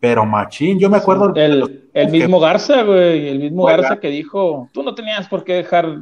[0.00, 0.78] pero machín.
[0.80, 1.32] Yo me acuerdo.
[1.36, 3.76] El, el mismo Garza, güey, el mismo Oiga.
[3.76, 6.00] Garza que dijo, tú no tenías por qué dejar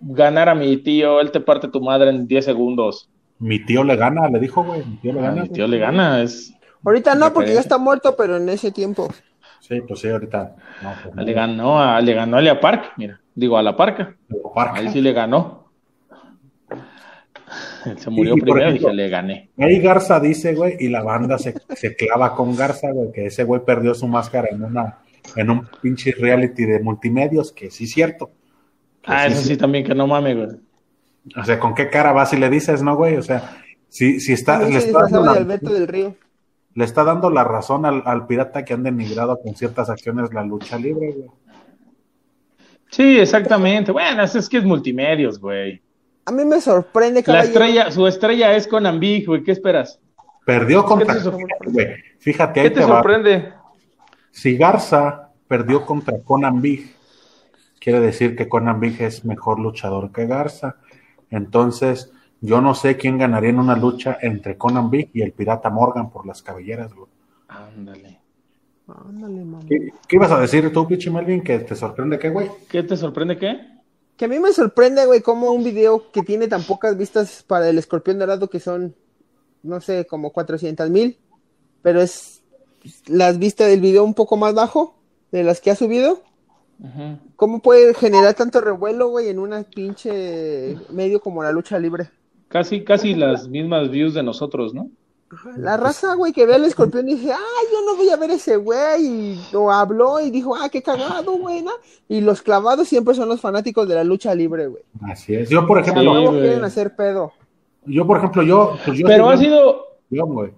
[0.00, 3.08] ganar a mi tío, él te parte tu madre en 10 segundos.
[3.40, 5.42] Mi tío le gana, le dijo, güey, mi tío le gana.
[5.42, 6.54] mi tío le gana, es,
[6.86, 9.12] Ahorita no, porque ya está muerto, pero en ese tiempo.
[9.58, 10.54] Sí, pues sí, ahorita.
[10.82, 11.22] No, pues no.
[11.24, 14.14] le ganó a, le ganó a Lea Park, mira, digo a la parca,
[14.54, 14.78] Parca.
[14.78, 15.66] ahí sí le ganó.
[17.84, 19.50] Él se murió primero y dije, le gané.
[19.58, 23.42] Ahí Garza dice, güey, y la banda se, se clava con Garza, güey, que ese
[23.42, 24.98] güey perdió su máscara en una
[25.34, 28.30] en un pinche reality de multimedios, que sí es cierto.
[29.04, 30.48] Ah, sí eso es sí también que no mames, güey.
[31.36, 33.16] O sea, ¿con qué cara vas y le dices, no, güey?
[33.16, 36.14] O sea, si, si está, le, se está dando disfrazaba de la, Alberto del Río.
[36.76, 40.44] Le está dando la razón al, al pirata que han denigrado con ciertas acciones la
[40.44, 41.30] lucha libre, güey.
[42.90, 43.92] Sí, exactamente.
[43.92, 45.82] Bueno, es, es que es multimedios, güey.
[46.26, 49.98] A mí me sorprende, La estrella, su estrella es con Ambig, güey, ¿qué esperas?
[50.44, 51.16] Perdió contra
[51.64, 51.86] güey.
[52.18, 52.96] Fíjate, ¿Qué ahí te te va.
[52.96, 53.54] sorprende?
[54.30, 56.94] Si Garza perdió contra Conan Big,
[57.80, 60.76] quiere decir que Conan Big es mejor luchador que Garza.
[61.30, 62.12] Entonces,
[62.46, 66.10] yo no sé quién ganaría en una lucha entre Conan Big y el pirata Morgan
[66.10, 67.08] por las cabelleras, güey.
[67.48, 68.20] Ándale.
[68.86, 69.66] Ándale, mamá.
[69.68, 71.42] ¿Qué, qué ibas a decir tú, Pichi Melvin?
[71.42, 72.48] ¿Que te sorprende qué, güey?
[72.68, 73.58] ¿Qué te sorprende qué?
[74.16, 77.68] Que a mí me sorprende, güey, cómo un video que tiene tan pocas vistas para
[77.68, 78.94] el escorpión dorado que son,
[79.64, 81.18] no sé, como 400 mil,
[81.82, 82.44] pero es
[83.06, 84.96] las vistas del video un poco más bajo
[85.32, 86.22] de las que ha subido.
[87.34, 92.10] ¿Cómo puede generar tanto revuelo, güey, en una pinche medio como la lucha libre?
[92.48, 94.88] Casi, casi las mismas views de nosotros, ¿no?
[95.56, 98.30] La raza, güey, que ve al escorpión y dice, ay, yo no voy a ver
[98.30, 101.72] ese güey, y lo habló y dijo, ah, qué cagado, güey, ¿no?
[102.08, 104.84] Y los clavados siempre son los fanáticos de la lucha libre, güey.
[105.02, 105.50] Así es.
[105.50, 106.40] Yo, por ejemplo, Sí, güey.
[106.40, 107.32] quieren hacer pedo.
[107.84, 109.86] yo, por ejemplo, yo, pues yo Pero sí ha sido.
[110.10, 110.52] yo, güey.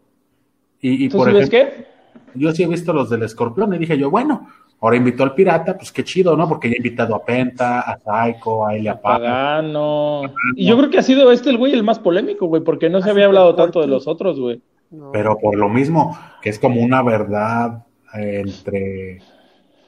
[0.82, 1.86] Y, y ¿Tú por sí ves ejemplo, qué?
[2.34, 4.48] yo sí he visto los del escorpión y dije yo, bueno,
[4.80, 6.48] ahora invitó al pirata, pues qué chido, ¿no?
[6.48, 9.18] Porque ya he invitado a Penta, a Psycho, a Elia Paga.
[9.18, 10.22] Pagano.
[10.54, 13.00] Y yo creo que ha sido este el güey el más polémico, güey, porque no
[13.00, 14.60] se había hablado tanto de los otros, güey.
[14.90, 15.12] No.
[15.12, 19.20] Pero por lo mismo, que es como una verdad eh, entre,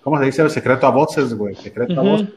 [0.03, 0.43] ¿cómo se dice?
[0.43, 2.29] El secreto a voces, güey, secreto a voces.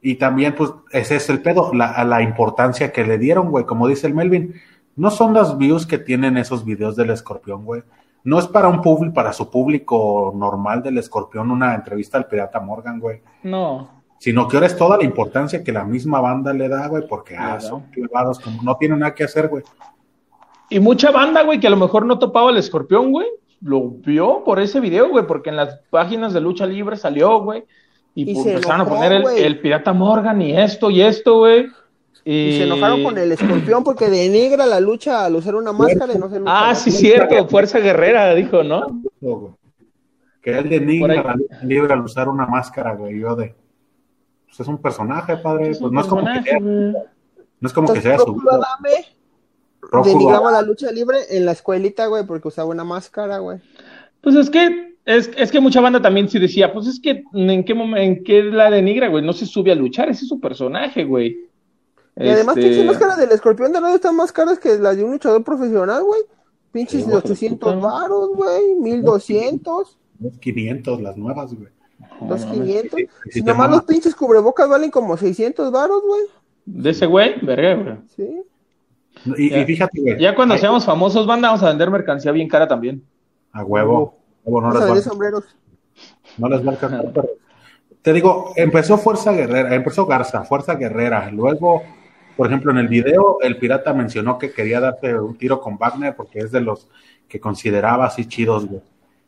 [0.00, 3.64] Y también, pues, ese es el pedo, la, a la importancia que le dieron, güey,
[3.64, 4.54] como dice el Melvin.
[4.96, 7.82] No son las views que tienen esos videos del escorpión, güey.
[8.24, 12.60] No es para un público, para su público normal del escorpión, una entrevista al pirata
[12.60, 13.20] Morgan, güey.
[13.42, 14.02] No.
[14.18, 17.36] sino que ahora es toda la importancia que la misma banda le da, güey, porque
[17.36, 17.60] ah, da.
[17.60, 19.62] son clavados, como no tienen nada que hacer, güey.
[20.70, 23.26] Y mucha banda, güey, que a lo mejor no topaba el escorpión, güey,
[23.60, 27.64] lo vio por ese video, güey, porque en las páginas de lucha libre salió, güey.
[28.14, 31.66] Y, Y pues, empezaron a poner el, el pirata Morgan y esto y esto, güey.
[32.24, 36.18] Y se enojaron con el escorpión porque denigra la lucha al usar una máscara y
[36.18, 39.02] no se Ah, sí, cierto, Fuerza Guerrera, dijo, ¿no?
[40.42, 41.22] Que él de Por ahí.
[41.22, 43.18] la lucha libre al usar una máscara, güey.
[43.18, 43.54] Yo de.
[44.46, 45.70] Pues es un personaje, padre.
[45.70, 46.92] Es pues un no es como que personaje, sea, güey.
[47.60, 48.50] no es como que sea Entonces, su.
[48.50, 49.18] Adame
[50.04, 53.58] denigraba la lucha libre en la escuelita, güey, porque usaba una máscara, güey.
[54.20, 57.64] Pues es que, es, es que mucha banda también sí decía, pues es que en
[57.64, 60.40] qué momento, en qué la denigra, güey, no se sube a luchar, ese es su
[60.40, 61.47] personaje, güey.
[62.20, 65.04] Y además, Este, pinches máscaras del escorpión de lado están más caras que las de
[65.04, 66.20] un luchador profesional, güey.
[66.72, 67.86] Pinches Sí, de güey, 800 puta.
[67.86, 71.68] varos, güey, 1200, Dos 500, las nuevas, güey.
[71.98, 73.00] no, no, 2500.
[73.00, 76.22] Y si Si nomás los pinches cubrebocas valen como 600 varos, güey.
[76.66, 77.96] De ese güey, verga, güey.
[78.16, 78.42] Sí.
[79.36, 79.58] Y, Ya.
[79.60, 80.20] y fíjate, güey.
[80.20, 83.02] Ya cuando ay, seamos famosos, banda, vamos a vender mercancía bien cara también.
[83.52, 84.16] A huevo.
[84.44, 85.44] a huevo, no Vamos a les vender sombreros.
[86.36, 87.12] No les va a alcanzar,
[88.02, 91.30] Te digo, empezó Fuerza Guerrera, empezó Garza, Fuerza Guerrera.
[91.30, 91.82] Luego,
[92.38, 96.14] por ejemplo, en el video, el pirata mencionó que quería darse un tiro con Wagner
[96.14, 96.88] porque es de los
[97.28, 98.80] que consideraba así chidos, güey.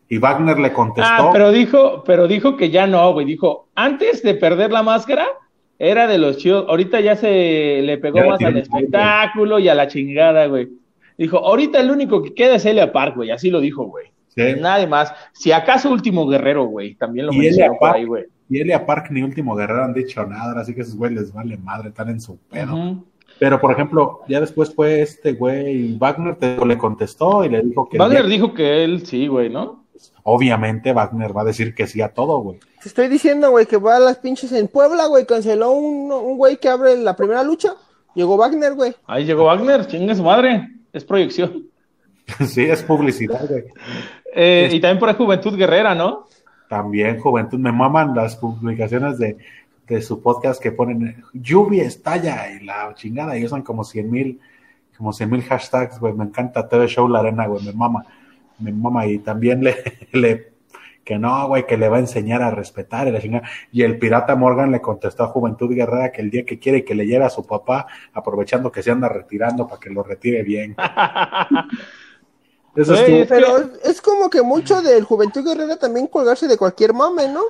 [0.08, 1.10] Y Wagner le contestó.
[1.12, 3.26] Ah, pero dijo, pero dijo que ya no, güey.
[3.26, 5.26] Dijo, antes de perder la máscara,
[5.76, 6.66] era de los chidos.
[6.68, 10.68] Ahorita ya se le pegó Ya más al espectáculo y a la chingada, güey.
[11.18, 13.32] Dijo, ahorita el único que queda es Elia Park, güey.
[13.32, 14.06] Así lo dijo, güey.
[14.28, 14.54] Sí.
[14.56, 15.12] Nadie más.
[15.32, 16.94] Si acaso último guerrero, güey.
[16.94, 18.26] También lo mencionó por ahí, güey.
[18.50, 21.56] Y Elia Park ni Último Guerrero han dicho nada, así que esos güeyes les vale
[21.56, 23.02] madre, están en su pedo.
[23.38, 27.88] Pero, por ejemplo, ya después fue este güey, Wagner te- le contestó y le dijo
[27.88, 27.96] que.
[27.96, 29.84] el Wagner día- dijo que él sí, güey, ¿no?
[30.24, 32.58] Obviamente, Wagner va a decir que sí a todo, güey.
[32.82, 35.26] Te estoy diciendo, güey, que va a las pinches en Puebla, güey.
[35.26, 37.74] Canceló un, un güey que abre la primera lucha.
[38.14, 38.94] Llegó Wagner, güey.
[39.06, 40.68] Ahí llegó Wagner, chingue su madre.
[40.92, 41.66] Es proyección.
[42.46, 43.64] sí, es publicidad, güey.
[44.34, 46.26] Eh, y también por ahí Juventud Guerrera, ¿no?
[46.70, 49.36] También, Juventud, me maman las publicaciones de,
[49.88, 54.38] de su podcast que ponen lluvia estalla y la chingada, y usan como cien mil,
[54.96, 58.04] como cien mil hashtags, güey, me encanta TV Show La Arena, güey, me mama,
[58.60, 59.74] me mama, y también le,
[60.12, 60.52] le
[61.02, 63.98] que no, güey, que le va a enseñar a respetar y la chingada, y el
[63.98, 67.24] pirata Morgan le contestó a Juventud Guerrera que el día que quiere que le lleve
[67.24, 70.76] a su papá, aprovechando que se anda retirando para que lo retire bien.
[72.82, 77.28] Eso que- Pero es como que mucho del Juventud Guerrera también colgarse de cualquier mame,
[77.28, 77.42] ¿no?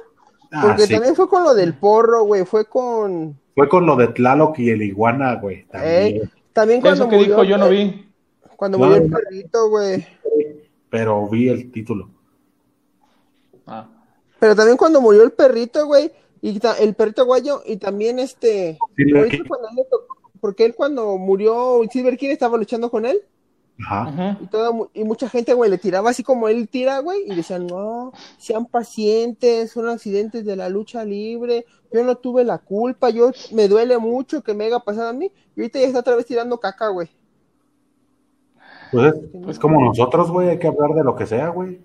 [0.53, 0.93] Ah, Porque sí.
[0.95, 2.45] también fue con lo del porro, güey.
[2.45, 3.39] Fue con.
[3.55, 5.93] Fue con lo de Tlaloc y el iguana, güey, también.
[5.95, 6.23] Ey,
[6.53, 7.31] también cuando Eso que murió.
[7.37, 8.07] dijo yo no el- vi.
[8.57, 10.07] Cuando No, murió el perrito, güey.
[10.91, 12.11] pero vi el título.
[13.67, 13.87] Ah.
[14.39, 16.11] Pero también cuando murió el perrito, güey.
[16.43, 17.63] Y ta- el perrito guayo.
[17.67, 18.79] Y también este.
[20.41, 23.21] Porque él cuando murió Silver King estaba luchando con él.
[23.83, 24.39] Ajá.
[24.41, 27.67] Y, toda y mucha gente, güey, le tiraba así como él tira, güey, y decían,
[27.67, 33.31] no, sean pacientes, son accidentes de la lucha libre, yo no tuve la culpa, yo
[33.53, 36.27] me duele mucho que me haya pasado a mí, y ahorita ya está otra vez
[36.27, 37.09] tirando caca, güey.
[38.93, 41.81] Pues es, es como nosotros, güey, hay que hablar de lo que sea, güey.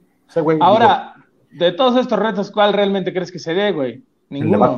[0.60, 1.16] Ahora,
[1.52, 4.04] de todos estos retos, ¿cuál realmente crees que se dé, güey?
[4.30, 4.78] Ninguno.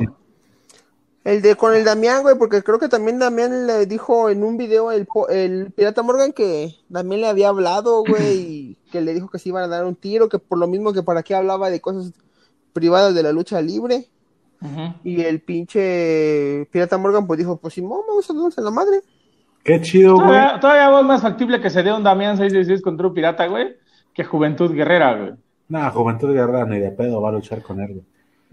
[1.28, 4.56] El de con el Damián, güey, porque creo que también Damián le dijo en un
[4.56, 9.28] video el, el Pirata Morgan que Damián le había hablado, güey, y que le dijo
[9.28, 11.68] que se iban a dar un tiro, que por lo mismo que para qué hablaba
[11.68, 12.14] de cosas
[12.72, 14.06] privadas de la lucha libre.
[15.04, 19.00] Y el pinche Pirata Morgan pues dijo, pues Simón, vamos a darnos en la madre.
[19.62, 20.28] Qué chido, güey.
[20.28, 23.76] Todavía, todavía es más factible que se dé un Damián 666 contra un pirata, güey,
[24.14, 25.32] que Juventud Guerrera, güey.
[25.68, 28.04] Nah, Juventud Guerrera ni de pedo va a luchar con él, güey.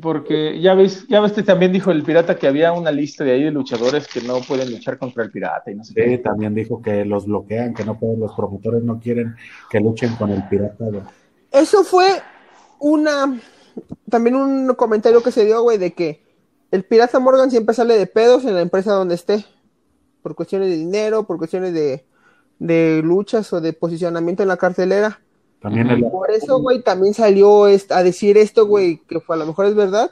[0.01, 3.31] Porque ya ves, ya ves que también dijo el pirata que había una lista de
[3.31, 6.17] ahí de luchadores que no pueden luchar contra el pirata y no sé Sí, qué.
[6.17, 9.35] también dijo que los bloquean, que no pueden, los promotores no quieren
[9.69, 11.01] que luchen con el pirata, güey.
[11.51, 12.07] Eso fue
[12.79, 13.39] una.
[14.09, 16.21] También un comentario que se dio, güey, de que
[16.71, 19.45] el Pirata Morgan siempre sale de pedos en la empresa donde esté.
[20.21, 22.05] Por cuestiones de dinero, por cuestiones de,
[22.59, 25.21] de luchas o de posicionamiento en la cartelera.
[25.65, 25.95] También Ujú.
[25.95, 29.65] el- Por eso, güey, también salió a decir esto, güey, que fue, a lo mejor
[29.65, 30.11] es verdad.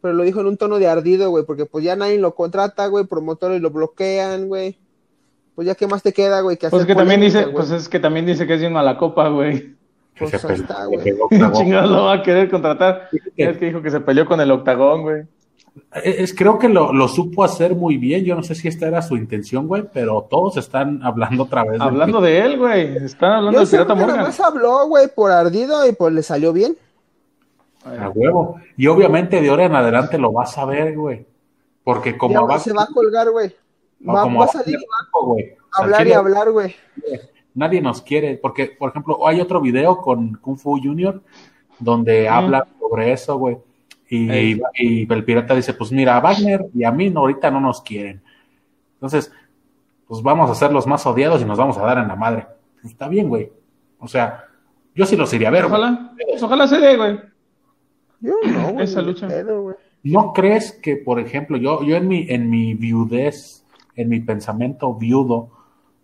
[0.00, 2.88] Pero lo dijo en un tono de ardido, güey, porque pues ya nadie lo contrata,
[2.88, 4.76] güey, promotores lo bloquean, güey.
[5.54, 7.88] Pues ya qué más te queda, güey, que hacer Pues que también dice, pues es
[7.88, 9.76] que también dice que es bien mala copa, güey.
[10.18, 11.04] Pues se está, güey.
[11.04, 11.58] pegó, ¿Quién cagó.
[11.58, 13.08] chingados lo va a querer contratar?
[13.36, 15.22] Es que dijo que se peleó con el octagón, güey.
[16.02, 18.24] Es, creo que lo, lo supo hacer muy bien.
[18.24, 21.80] Yo no sé si esta era su intención, güey, pero todos están hablando otra vez.
[21.80, 22.96] Hablando de él, güey.
[23.04, 24.16] Están hablando Yo del sé pirata Morgan.
[24.18, 26.76] nomás habló, güey, por ardido y pues le salió bien.
[27.84, 28.56] A huevo.
[28.76, 31.26] Y obviamente de ahora en adelante lo vas a ver, güey.
[31.82, 33.54] Porque como Ya, va- se va a colgar, güey.
[34.00, 34.78] no, Va, como va a salir
[35.26, 35.54] güey.
[35.76, 36.74] Hablar y hablar, güey.
[37.52, 41.20] nadie nos quiere, porque, por ejemplo, hay otro video con Kung Fu Junior
[41.78, 43.58] donde habla sobre eso, güey.
[44.14, 44.60] Y,
[45.10, 48.22] el pirata dice, pues mira, a Wagner y a mí no, ahorita no nos quieren.
[48.94, 49.32] Entonces,
[50.06, 52.46] pues vamos a ser los más odiados y nos vamos a dar en la madre.
[52.80, 53.50] Pues está bien, güey.
[53.98, 54.44] O sea,
[54.94, 55.80] yo sí los iría a ver, güey.
[55.80, 57.18] Ojalá, pues ojalá se dé, güey.
[58.20, 58.84] Yo no, güey.
[58.84, 59.26] Esa lucha.
[59.26, 59.76] pedo, güey.
[60.04, 63.64] ¿No crees que, por ejemplo, yo, yo en mi, en mi viudez,
[63.96, 65.50] en mi pensamiento viudo,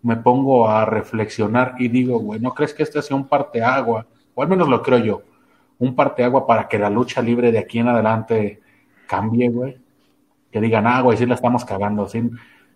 [0.01, 4.07] me pongo a reflexionar y digo, güey, ¿no crees que este sea un parteagua?
[4.33, 5.21] O al menos lo creo yo,
[5.81, 8.61] un parteagua para que la lucha libre de aquí en adelante
[9.07, 9.77] cambie, güey.
[10.51, 12.29] Que digan, ah, güey, sí la estamos cagando, sí,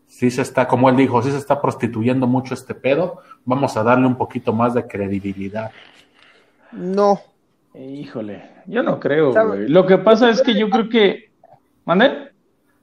[0.07, 3.83] sí se está, como él dijo, sí se está prostituyendo mucho este pedo, vamos a
[3.83, 5.71] darle un poquito más de credibilidad.
[6.71, 7.19] No.
[7.75, 9.67] Híjole, yo no creo, güey.
[9.67, 11.31] Lo que pasa es que yo creo que.
[11.83, 12.31] ¿Mande?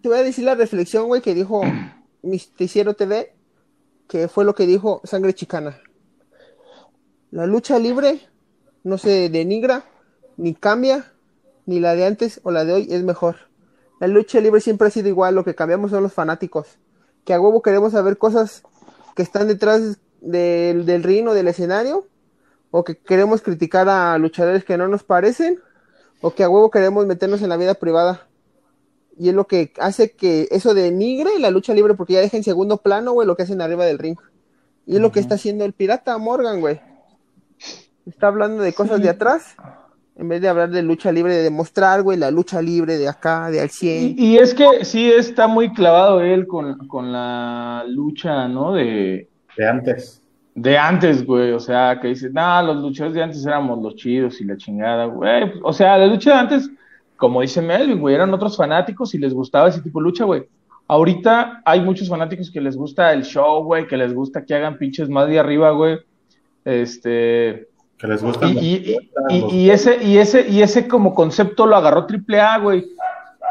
[0.02, 1.62] Te voy a decir la reflexión, güey, que dijo
[2.22, 3.34] Misticiero TV,
[4.08, 5.80] que fue lo que dijo Sangre Chicana.
[7.30, 8.20] La lucha libre
[8.84, 9.84] no se denigra,
[10.36, 11.12] ni cambia,
[11.66, 13.36] ni la de antes o la de hoy es mejor.
[14.00, 16.78] La lucha libre siempre ha sido igual, lo que cambiamos son los fanáticos.
[17.24, 18.62] Que a huevo queremos saber cosas
[19.14, 22.06] que están detrás del, del ring o del escenario,
[22.70, 25.60] o que queremos criticar a luchadores que no nos parecen,
[26.20, 28.26] o que a huevo queremos meternos en la vida privada.
[29.18, 32.44] Y es lo que hace que eso denigre la lucha libre porque ya deja en
[32.44, 34.16] segundo plano, güey, lo que hacen arriba del ring.
[34.86, 36.80] Y es lo que está haciendo el pirata Morgan, güey.
[38.06, 39.54] Está hablando de cosas de atrás
[40.16, 43.50] en vez de hablar de lucha libre, de demostrar, güey, la lucha libre de acá,
[43.50, 44.18] de al 100.
[44.18, 48.74] Y, y es que sí está muy clavado él con, con la lucha, ¿no?
[48.74, 50.22] De, De antes.
[50.54, 51.52] de antes, güey.
[51.52, 55.06] O sea, que dice, nah, los luchadores de antes éramos los chidos y la chingada,
[55.06, 55.50] güey.
[55.62, 56.70] O sea, la lucha de antes,
[57.16, 60.44] como dice Melvin, güey, eran otros fanáticos y les gustaba ese tipo de lucha, güey.
[60.88, 64.76] Ahorita hay muchos fanáticos que les gusta el show, güey, que les gusta que hagan
[64.76, 65.98] pinches más de arriba, güey.
[66.64, 67.68] Este.
[68.02, 68.46] Que les gusta.
[68.48, 72.84] Y, y- y- y ese, y ese, y ese como concepto lo agarró AAA, güey.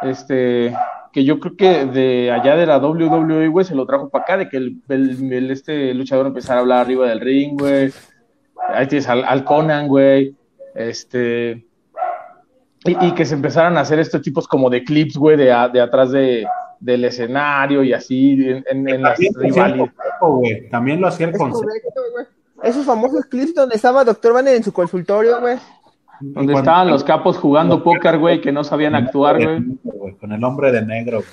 [0.03, 0.73] Este,
[1.13, 4.37] que yo creo que de allá de la WWE, güey, se lo trajo para acá,
[4.37, 7.91] de que el, el- el- este luchador empezara a hablar arriba del ring, güey.
[8.69, 10.35] Ahí tienes al, al Conan, güey.
[10.75, 11.65] Este.
[12.83, 15.81] Y, y que se empezaran a hacer estos tipos como de clips, güey, de, de
[15.81, 16.45] atrás de,
[16.79, 19.91] del escenario y así, en, en- en las rivalidades.
[20.71, 21.67] También lo hacía el concepto.
[21.67, 22.25] correcto, güey.
[22.63, 24.33] Esos famosos clips donde estaba Dr.
[24.33, 25.57] Banner en su consultorio, güey.
[26.19, 30.15] Donde estaban los capos jugando póker, güey, que no sabían actuar, güey.
[30.19, 31.17] Con el hombre de negro.
[31.17, 31.29] güey.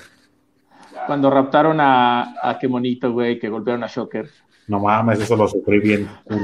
[1.05, 4.29] Cuando raptaron a, a Qué Bonito, güey, que golpearon a Shocker.
[4.67, 6.07] No mames, eso lo sufrí bien.
[6.29, 6.37] Yo,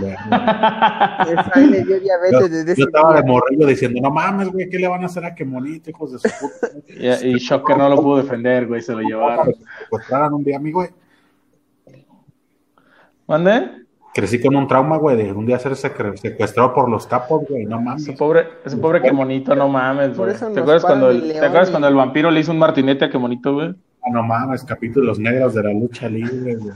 [2.76, 6.14] estaba de morrillo diciendo, no mames, güey, ¿qué le van a hacer a Quemonito, hijos
[6.14, 6.70] de su puta?
[7.24, 9.54] Y, y Shocker no lo pudo defender, güey, se lo llevaron.
[9.84, 10.90] Secuestraran un día a mí, güey.
[13.28, 13.85] ¿Mande?
[14.16, 17.82] Crecí con un trauma, güey, de un día ser secuestrado por los capos, güey, no
[17.82, 18.04] mames.
[18.04, 20.34] Ese pobre, ese pobre Qué Bonito, no mames, güey.
[20.34, 23.18] ¿Te acuerdas, cuando el, ¿Te acuerdas cuando el vampiro le hizo un martinete a Qué
[23.18, 23.76] Bonito, güey?
[24.02, 26.74] Ah, no mames, capítulos negros de la lucha libre, güey.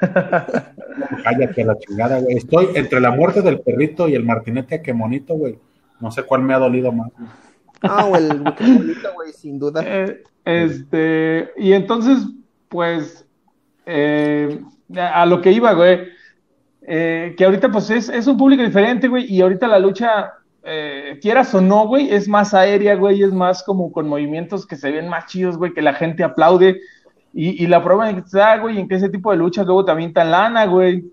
[1.24, 2.38] Cállate a la chingada, güey.
[2.38, 5.58] Estoy entre la muerte del perrito y el martinete a Quemonito, güey.
[6.00, 7.10] No sé cuál me ha dolido más.
[7.12, 7.28] güey.
[7.82, 9.82] Ah, güey, el qué bonito, güey, sin duda.
[9.84, 12.26] Eh, este, y entonces,
[12.70, 13.26] pues,
[13.84, 14.62] eh,
[14.96, 16.16] a lo que iba, güey,
[16.90, 20.32] eh, que ahorita pues es, es un público diferente, güey, y ahorita la lucha,
[20.62, 24.76] eh, quieras o no, güey, es más aérea, güey, es más como con movimientos que
[24.76, 26.80] se ven más chidos, güey, que la gente aplaude,
[27.34, 29.84] y, y la prueba en que está, güey, en que ese tipo de luchas luego
[29.84, 31.04] también tan lana, güey.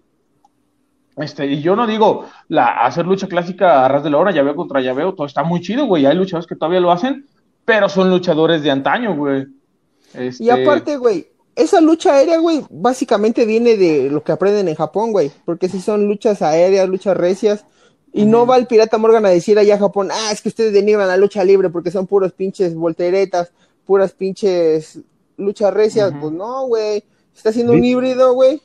[1.18, 4.56] Este, y yo no digo la, hacer lucha clásica a ras de la hora, llaveo
[4.56, 6.06] contra llaveo, todo está muy chido, güey.
[6.06, 7.26] Hay luchadores que todavía lo hacen,
[7.66, 9.46] pero son luchadores de antaño, güey.
[10.14, 14.76] Este, Y aparte, güey, esa lucha aérea, güey, básicamente viene de lo que aprenden en
[14.76, 15.32] Japón, güey.
[15.46, 17.66] Porque si son luchas aéreas, luchas recias.
[18.12, 20.72] Y no va el pirata Morgan a decir allá a Japón, ah, es que ustedes
[20.72, 23.52] denigran la lucha libre porque son puros pinches volteretas,
[23.86, 25.00] puras pinches
[25.38, 26.14] luchas recias.
[26.20, 27.04] Pues no, güey.
[27.36, 28.62] Está haciendo un híbrido, güey.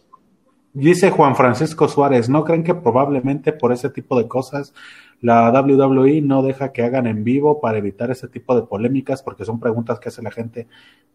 [0.72, 4.72] Dice Juan Francisco Suárez, ¿no creen que probablemente por ese tipo de cosas
[5.20, 9.22] la WWE no deja que hagan en vivo para evitar ese tipo de polémicas?
[9.22, 10.66] Porque son preguntas que hace la gente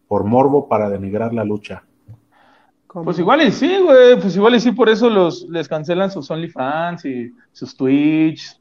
[0.06, 1.84] por morbo para denigrar la lucha.
[3.04, 4.18] Pues igual y sí, güey.
[4.20, 8.58] Pues igual y sí, por eso los, les cancelan sus OnlyFans y sus Twitch.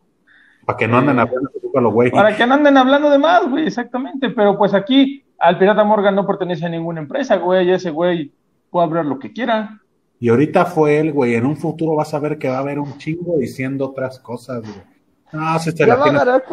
[0.66, 2.12] Para que no anden Eh, hablando de lo güey.
[2.12, 4.30] Para que no anden hablando de más, güey, exactamente.
[4.32, 7.72] Pero pues aquí al Pirata Morgan no pertenece a ninguna empresa, güey.
[7.72, 8.32] Ese güey
[8.70, 9.80] puede hablar lo que quiera.
[10.20, 11.36] Y ahorita fue él, güey.
[11.36, 14.62] En un futuro vas a ver que va a haber un chingo diciendo otras cosas,
[14.62, 14.95] güey.
[15.38, 16.44] Ah, si te Ya la va a tienes agarrar,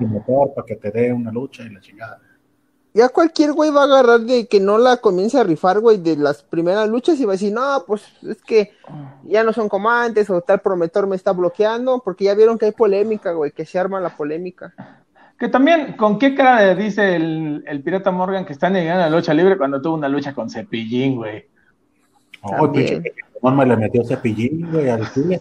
[0.00, 2.20] motor para que te dé una lucha y la chingada.
[2.94, 6.16] ya cualquier güey va a agarrar de que no la comience a rifar, güey, de
[6.16, 8.72] las primeras luchas y va a decir, no, pues es que
[9.24, 12.66] ya no son como antes o tal prometor me está bloqueando, porque ya vieron que
[12.66, 14.74] hay polémica, güey, que se arma la polémica.
[15.38, 19.10] Que también, ¿con qué cara le dice el, el pirata Morgan que está negando la
[19.10, 21.46] lucha libre cuando tuvo una lucha con Cepillín, güey?
[22.42, 23.02] Oh, pinche
[23.42, 25.40] le metió cepillín, güey, al chile.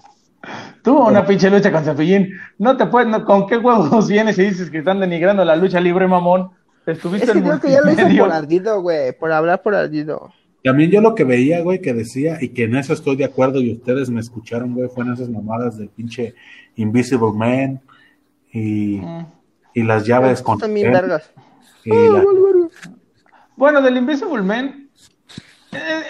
[0.82, 2.30] Tuvo una pinche lucha con Cepillín.
[2.58, 5.80] No te puedes, no- ¿con qué huevos vienes y dices que están denigrando la lucha
[5.80, 6.52] libre, mamón?
[6.86, 9.76] Estuviste Es que en creo que ya lo hizo por ardido, güey, por hablar por
[9.76, 10.32] ardido.
[10.64, 13.60] También yo lo que veía, güey, que decía, y que en eso estoy de acuerdo,
[13.60, 16.34] y ustedes me escucharon, güey, fueron esas mamadas del pinche
[16.76, 17.82] Invisible Man
[18.52, 19.26] y, Mm.
[19.74, 21.32] y las llaves con También vergas.
[21.86, 22.24] la-
[23.56, 24.87] Bueno, del Invisible Man,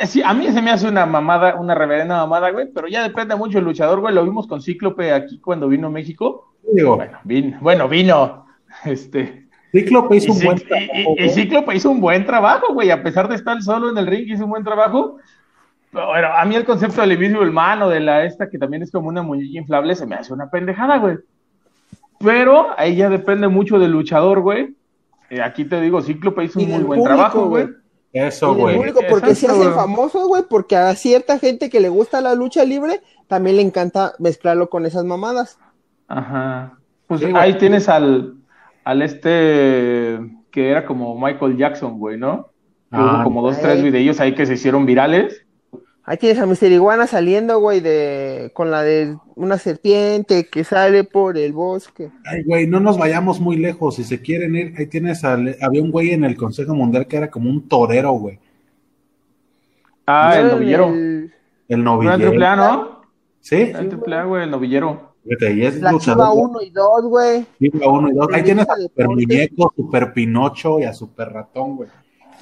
[0.01, 3.03] eh, sí, a mí se me hace una mamada, una reverenda mamada, güey, pero ya
[3.03, 4.13] depende mucho del luchador, güey.
[4.13, 6.53] Lo vimos con Cíclope aquí cuando vino a México.
[6.73, 8.45] digo, Bueno, vino, bueno, vino.
[8.85, 11.29] Este, Cíclope hizo un buen trabajo, y-.
[11.29, 14.43] Cíclope hizo un buen trabajo, güey, a pesar de estar solo en el ring, hizo
[14.43, 15.17] un buen trabajo.
[15.91, 18.83] Pero bueno, a mí el concepto del Invisible Man o de la esta, que también
[18.83, 21.17] es como una muñeca inflable, se me hace una pendejada, güey.
[22.19, 24.75] Pero ahí ya depende mucho del luchador, güey.
[25.29, 27.67] Eh, aquí te digo, Cíclope hizo un muy buen público, trabajo, güey.
[28.13, 28.77] Eso, güey.
[28.77, 32.63] público, porque se hacen famosos, güey, porque a cierta gente que le gusta la lucha
[32.65, 35.59] libre también le encanta mezclarlo con esas mamadas.
[36.07, 36.79] Ajá.
[37.05, 38.35] Pues Sí, ahí tienes al,
[38.83, 40.19] al este
[40.51, 42.49] que era como Michael Jackson, güey, ¿no?
[42.91, 45.45] Que Ah, hubo como dos, tres videos ahí que se hicieron virales.
[46.09, 51.03] Ahí tienes a Mister Iguana saliendo, güey, de con la de una serpiente que sale
[51.03, 52.11] por el bosque.
[52.25, 53.95] Ay, güey, no nos vayamos muy lejos.
[53.97, 55.57] Si se quieren ir, ahí tienes al.
[55.61, 58.39] Había un güey en el Consejo Mundial que era como un torero, güey.
[60.05, 60.87] Ah, ¿No el novillero.
[60.87, 61.33] el-
[61.67, 62.63] El ¿No era el triple novillero.
[62.63, 63.01] A, no?
[63.41, 65.13] Sí, el triple A, güey, el novillero.
[65.25, 66.29] y es La luchador.
[66.33, 67.45] 1 y 2, güey.
[67.59, 68.27] Chiva uno y dos.
[68.31, 69.07] Ahí El tienes a Super.
[69.09, 71.89] Muñeco, Super Pinocho y a Super Ratón, güey.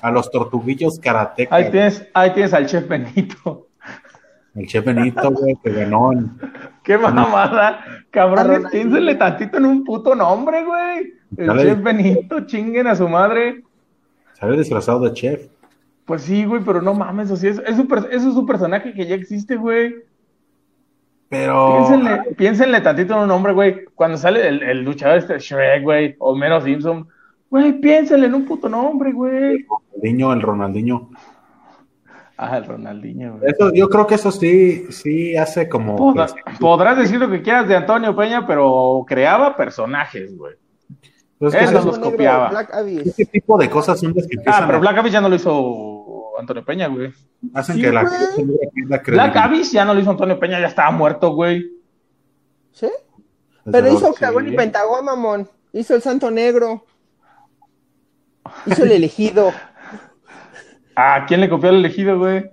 [0.05, 1.51] A los tortuguillos karatecas.
[1.51, 3.67] Ahí tienes, ahí tienes al chef Benito.
[4.53, 6.31] El chef Benito, güey, que ganó en.
[6.83, 7.79] Qué mamada.
[8.11, 8.69] Cabrones, Ronaldinho.
[8.71, 11.13] piénsenle tantito en un puto nombre, güey.
[11.35, 11.63] El Dale.
[11.63, 13.63] chef Benito, chinguen a su madre.
[14.33, 15.47] Salió disfrazado de chef.
[16.05, 18.93] Pues sí, güey, pero no mames, así es, es, un per- eso es un personaje
[18.93, 19.95] que ya existe, güey.
[21.29, 21.77] Pero.
[21.87, 23.85] Piénsenle, piénsenle tantito en un nombre, güey.
[23.95, 27.07] Cuando sale el, el luchador este Shrek, güey, o menos Simpson,
[27.49, 29.65] güey, piénsenle en un puto nombre, güey.
[29.93, 31.09] Ronaldinho, el Ronaldinho.
[32.37, 33.51] Ah, el Ronaldinho, güey.
[33.51, 35.95] Eso, yo creo que eso sí, sí hace como.
[35.95, 40.55] Podrá- que- podrás decir lo que quieras de Antonio Peña, pero creaba personajes, güey.
[41.37, 42.49] pues es que Eso ese- los copiaba.
[42.49, 42.73] Black
[43.05, 45.35] ese tipo de cosas son las que empiezan Ah, pero Black Abyss ya no lo
[45.35, 47.13] hizo Antonio Peña, güey.
[47.53, 48.93] hacen Sí, que la güey.
[49.07, 49.35] Black.
[49.37, 51.71] Abyss ya no lo hizo Antonio Peña, ya estaba muerto, güey.
[52.71, 52.89] ¿Sí?
[53.71, 54.55] Pero hizo Octagón y sí.
[54.57, 55.49] Pentagón, mamón.
[55.73, 56.85] Hizo el Santo Negro.
[58.65, 59.51] Hizo el elegido.
[60.95, 62.49] ¿A quién le copió el elegido, güey?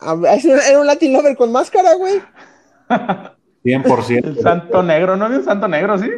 [0.00, 2.20] A ver, ese Era un Latin Lover con máscara, güey.
[3.64, 4.24] 100%.
[4.24, 6.08] El santo negro, ¿no había un santo negro, sí?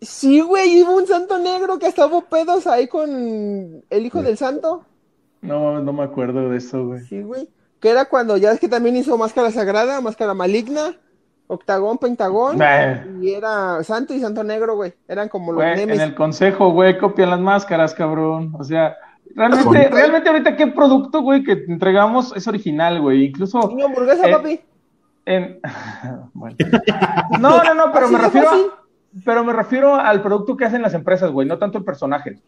[0.00, 4.36] Sí, güey, hubo un santo negro que hasta hubo pedos ahí con el hijo del
[4.36, 4.84] santo.
[5.40, 7.00] No, no me acuerdo de eso, güey.
[7.02, 7.48] Sí, güey.
[7.80, 10.96] Que era cuando ya es que también hizo máscara sagrada, máscara maligna,
[11.46, 12.58] octagón, pentagón.
[13.20, 14.94] Y era santo y santo negro, güey.
[15.08, 18.54] Eran como los Güey, en el consejo, güey, copian las máscaras, cabrón.
[18.58, 18.96] O sea,
[19.34, 23.26] realmente, realmente ahorita qué producto, güey, que te entregamos es original, güey.
[23.26, 24.60] Incluso Niño hamburguesa, Eh, papi.
[25.26, 25.60] en...
[26.32, 26.56] bueno.
[27.38, 28.56] No, no, no, pero me refiero a...
[29.24, 32.40] Pero me refiero al producto que hacen las empresas, güey, no tanto el personaje.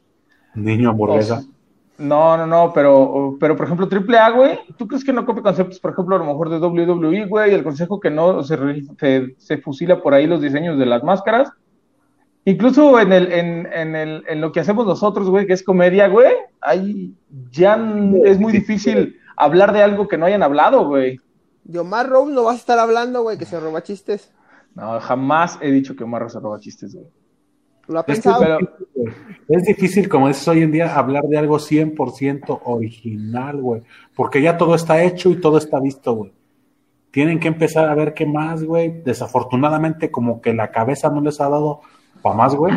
[0.54, 1.34] Niño hamburguesa.
[1.34, 1.50] O sea,
[1.96, 5.78] No, no, no, pero, pero por ejemplo, AAA, güey, ¿tú crees que no copia conceptos,
[5.78, 8.58] por ejemplo, a lo mejor de WWE, güey, el consejo que no se,
[8.98, 11.52] se, se fusila por ahí los diseños de las máscaras?
[12.46, 16.08] Incluso en, el, en, en, el, en lo que hacemos nosotros, güey, que es comedia,
[16.08, 17.14] güey, ahí
[17.50, 17.74] ya
[18.24, 21.20] es muy difícil hablar de algo que no hayan hablado, güey.
[21.62, 24.30] De Omar Rose no vas a estar hablando, güey, que se roba chistes.
[24.74, 27.06] No, jamás he dicho que Omar se roba chistes, güey.
[27.88, 28.58] Lo ha Es que pero-
[29.48, 33.82] es difícil, como dices hoy en día, hablar de algo 100% original, güey.
[34.14, 36.32] Porque ya todo está hecho y todo está visto, güey.
[37.10, 39.02] Tienen que empezar a ver qué más, güey.
[39.02, 41.80] Desafortunadamente, como que la cabeza no les ha dado
[42.22, 42.74] para más, güey.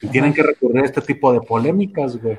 [0.00, 2.38] Y tienen que recurrir a este tipo de polémicas, güey.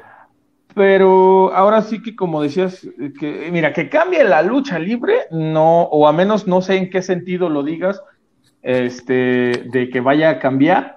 [0.75, 2.85] Pero ahora sí que como decías,
[3.19, 7.01] que mira, que cambie la lucha libre, no, o a menos no sé en qué
[7.01, 8.01] sentido lo digas,
[8.61, 10.94] este, de que vaya a cambiar,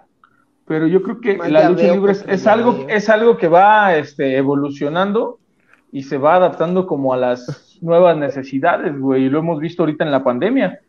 [0.69, 5.39] pero yo creo que la lucha libre es, algo, es algo que va este, evolucionando
[5.91, 10.05] y se va adaptando como a las nuevas necesidades, güey, y lo hemos visto ahorita
[10.05, 10.81] en la pandemia.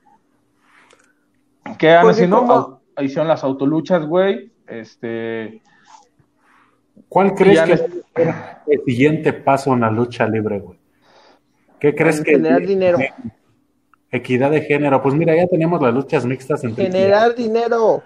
[1.78, 2.82] ¿Qué han haciendo?
[3.00, 4.52] hicieron las autoluchas, güey.
[4.68, 5.62] Este.
[7.08, 7.86] ¿Cuál crees que es
[8.68, 10.78] el siguiente paso en la lucha libre, güey?
[11.80, 12.98] ¿Qué crees que Generar dinero.
[14.12, 15.02] Equidad de género.
[15.02, 18.04] Pues mira, ya tenemos las luchas mixtas entre Generar dinero.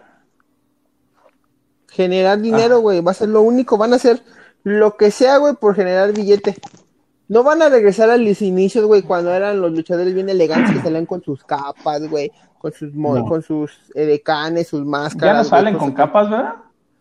[1.94, 3.02] Generar dinero, güey.
[3.02, 3.78] Va a ser lo único.
[3.78, 4.22] Van a hacer
[4.64, 6.56] lo que sea, güey, por generar billete.
[7.28, 10.82] No van a regresar a los inicios, güey, cuando eran los luchadores bien elegantes que
[10.82, 13.26] salían con sus capas, güey, con sus mo- No.
[13.26, 15.36] con sus edecanes, sus Ya máscaras.
[15.46, 16.54] no güey, salen con capas, ¿verdad?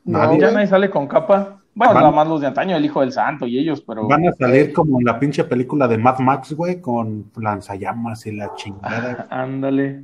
[0.05, 0.41] No, Nadie.
[0.41, 1.59] Ya nadie sale con capa.
[1.75, 4.07] Bueno, Van- nada más los de antaño, el hijo del santo y ellos, pero.
[4.07, 8.33] Van a salir como en la pinche película de Mad Max, güey, con lanzallamas y
[8.33, 9.27] la chingada.
[9.31, 10.03] Ándale.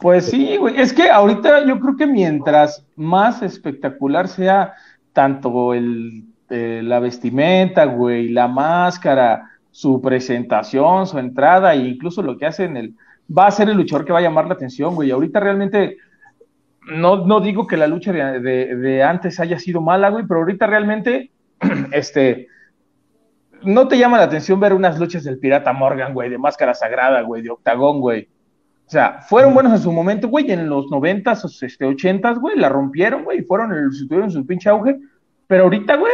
[0.00, 0.80] Pues sí, güey.
[0.80, 4.74] Es que ahorita yo creo que mientras más espectacular sea
[5.12, 12.36] tanto el, eh, la vestimenta, güey, la máscara, su presentación, su entrada e incluso lo
[12.36, 12.94] que hace en el...
[13.36, 15.10] Va a ser el luchador que va a llamar la atención, güey.
[15.10, 15.96] Ahorita realmente...
[16.94, 20.40] No, no digo que la lucha de, de- de antes haya sido mala, güey, pero
[20.40, 21.30] ahorita realmente,
[21.92, 22.46] este,
[23.62, 27.20] no te llama la atención ver unas luchas del Pirata Morgan, güey, de máscara sagrada,
[27.22, 28.28] güey, de octagón, güey.
[28.88, 32.70] O sea, fueron buenos en su momento, güey, en los noventas, este, ochentas, güey, la
[32.70, 34.98] rompieron, güey, y fueron, el, tuvieron su pinche auge,
[35.46, 36.12] pero ahorita, güey,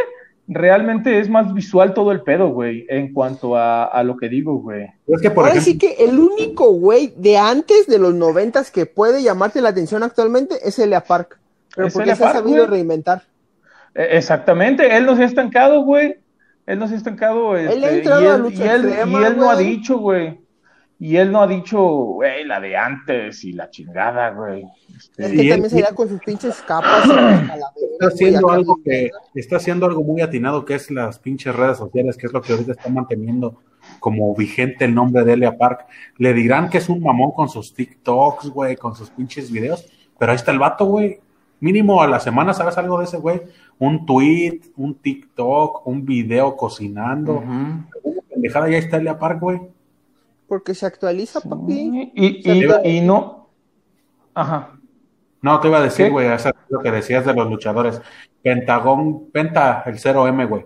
[0.49, 4.57] realmente es más visual todo el pedo, güey, en cuanto a, a lo que digo,
[4.57, 4.87] güey.
[5.07, 8.71] Es que, por Ahora ejemplo, sí que el único güey de antes de los noventas
[8.71, 11.39] que puede llamarte la atención actualmente es Elia Park.
[11.73, 12.69] Pero Es porque Elia se ha sabido güey.
[12.71, 13.23] reinventar.
[13.95, 16.17] Eh, Exactamente, él no se ha estancado, güey.
[16.65, 17.55] Él no se ha estancado.
[17.55, 19.97] Él ha este, entrado y a lucha y él- extrema, y él no ha dicho,
[19.97, 20.39] güey.
[20.97, 24.63] Y él no ha dicho, güey, la de antes y la chingada, güey.
[24.95, 27.03] Este, Es que él- también se irá con sus pinches capas.
[27.05, 32.15] está haciendo algo que está haciendo algo muy atinado que es las pinches redes sociales,
[32.15, 33.61] que es lo que ahorita está manteniendo
[33.99, 35.85] como vigente el nombre de Elia Park.
[36.17, 39.85] Le dirán que es un mamón con sus TikToks, güey, con sus pinches videos,
[40.17, 41.19] pero ahí está el vato, güey.
[41.59, 43.41] Mínimo a la semana sabes algo de ese güey,
[43.79, 47.43] un tweet, un TikTok, un video cocinando, ujú.
[48.03, 49.61] una pendejada, ya está Elia Park, güey.
[50.47, 52.11] Porque se actualiza, papi.
[52.13, 53.49] Y, Se y, te- y no.
[54.33, 54.71] Ajá.
[55.41, 58.01] No, te iba a decir, güey, eso es lo que decías de los luchadores.
[58.41, 60.65] Pentagón, Penta, el 0M, güey.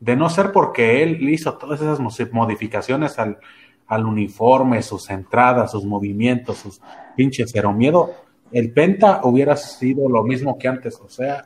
[0.00, 3.38] De no ser porque él hizo todas esas mo- modificaciones al,
[3.86, 6.80] al uniforme, sus entradas, sus movimientos, sus
[7.16, 8.12] pinches cero miedo,
[8.52, 11.44] el Penta hubiera sido lo mismo que antes, o sea.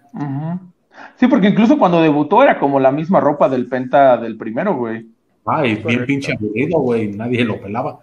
[1.16, 5.06] Sí, porque incluso cuando debutó era como la misma ropa del Penta del primero, güey.
[5.49, 6.07] Ay, bien Correcto.
[6.07, 7.99] pinche aburrido, güey, nadie lo pelaba.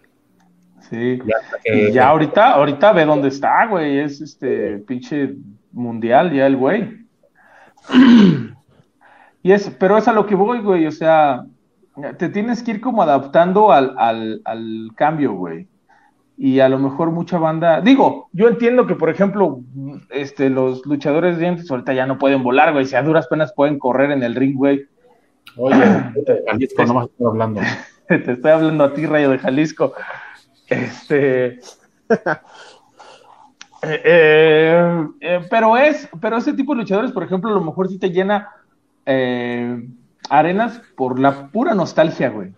[0.89, 1.20] Sí.
[1.26, 4.00] Ya que- Y ya ahorita, ahorita ve dónde está, güey.
[4.00, 5.34] Es este pinche
[5.72, 7.06] mundial ya el güey.
[9.43, 10.88] Y es, pero es a lo que voy, güey.
[10.88, 11.46] O sea,
[12.18, 15.68] te tienes que ir como adaptando al, al, al cambio, güey.
[16.38, 17.80] Y a lo mejor mucha banda.
[17.82, 19.62] Digo, yo entiendo que, por ejemplo,
[20.10, 22.86] este, los luchadores de antes ahorita ya no pueden volar, güey.
[22.86, 24.86] Si a duras penas pueden correr en el ring, güey.
[25.58, 26.14] Oye,
[26.47, 27.62] Jalisco, no más estoy hablando.
[28.08, 29.93] Te estoy hablando a ti, Rayo de Jalisco.
[30.68, 31.60] Este.
[33.88, 37.88] Eh, eh, eh, pero es, pero ese tipo de luchadores, por ejemplo, a lo mejor
[37.88, 38.49] sí te llena
[39.06, 39.88] eh,
[40.30, 42.49] arenas por la pura nostalgia, güey.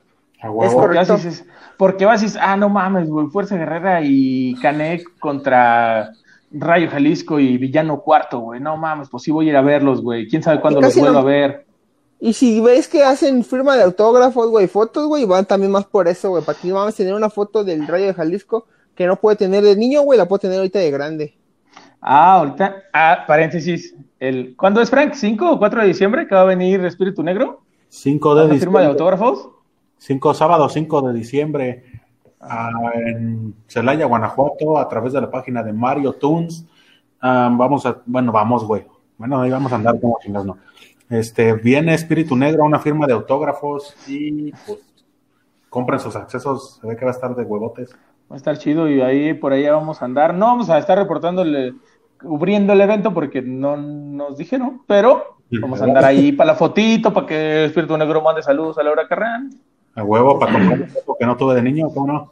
[0.41, 0.73] A Es.
[0.73, 1.13] Porque correcto.
[1.13, 5.19] vas y dices, porque vas y dices, ah, no mames, güey, Fuerza Guerrera y Canek
[5.19, 6.11] contra
[6.51, 8.59] Rayo Jalisco y Villano Cuarto, güey.
[8.59, 10.27] No mames, pues sí voy a ir a verlos, güey.
[10.27, 11.66] Quién sabe cuándo los vuelvo no- a ver.
[12.19, 16.07] Y si ves que hacen firma de autógrafos, güey, fotos, güey, van también más por
[16.07, 16.43] eso, güey.
[16.43, 18.65] Para que vamos a tener una foto del Rayo de Jalisco
[18.95, 21.37] que no puede tener de niño, güey, la puede tener ahorita de grande.
[22.01, 23.95] Ah, ahorita, ah, paréntesis.
[24.19, 25.13] El, ¿Cuándo es, Frank?
[25.13, 27.61] ¿5 o 4 de diciembre que va a venir Espíritu Negro?
[27.89, 28.87] 5 ¿A de la firma de diciembre.
[28.87, 29.49] autógrafos?
[29.99, 31.83] 5 sábado 5 de diciembre
[32.41, 36.65] ah, en Celaya, Guanajuato, a través de la página de Mario Tunes.
[37.21, 38.85] Ah, vamos a, bueno, vamos, güey.
[39.17, 40.57] Bueno, ahí vamos a andar como chingas, no.
[41.09, 44.79] Este, viene Espíritu Negro, una firma de autógrafos y pues
[45.69, 47.91] compren sus accesos, se ve que va a estar de huevotes.
[48.29, 50.33] Va a estar chido y ahí por ahí vamos a andar.
[50.33, 51.73] No vamos a estar reportándole,
[52.21, 57.13] cubriendo el evento porque no nos dijeron, pero vamos a andar ahí para la fotito,
[57.13, 59.49] para que Espíritu Negro mande saludos a Laura Carrán.
[59.95, 62.31] A huevo para comprar un poco que no tuve de niño, ¿cómo no?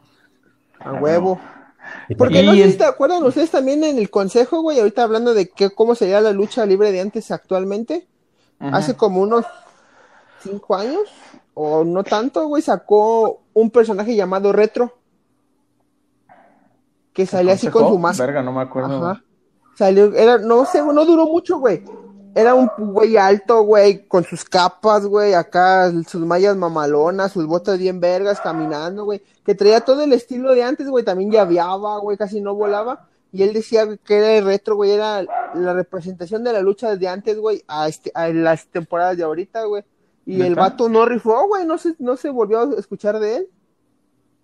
[0.79, 1.39] A huevo.
[2.17, 5.33] Porque Y no sé si te acuerdan ustedes también en el consejo, güey, ahorita hablando
[5.33, 8.05] de que, cómo sería la lucha libre de antes actualmente.
[8.59, 9.45] Hace como unos
[10.41, 11.09] cinco años,
[11.53, 14.93] o no tanto, güey, sacó un personaje llamado Retro.
[17.13, 18.27] Que salía así con su máscara.
[18.27, 18.97] Verga, no me acuerdo.
[18.97, 19.23] Ajá.
[19.77, 21.83] Salió, era, no sé, no duró mucho, güey.
[22.33, 27.77] Era un güey alto, güey, con sus capas, güey, acá sus mallas mamalonas, sus botas
[27.77, 29.23] bien vergas, caminando, güey.
[29.45, 33.07] Que traía todo el estilo de antes, güey, también llaveaba, güey, casi no volaba.
[33.35, 35.23] Y él decía que era el retro, güey, era
[35.53, 39.65] la representación de la lucha desde antes, güey, a, este, a las temporadas de ahorita,
[39.65, 39.83] güey.
[40.25, 43.49] Y el vato no rifó, güey, no se, no se volvió a escuchar de él.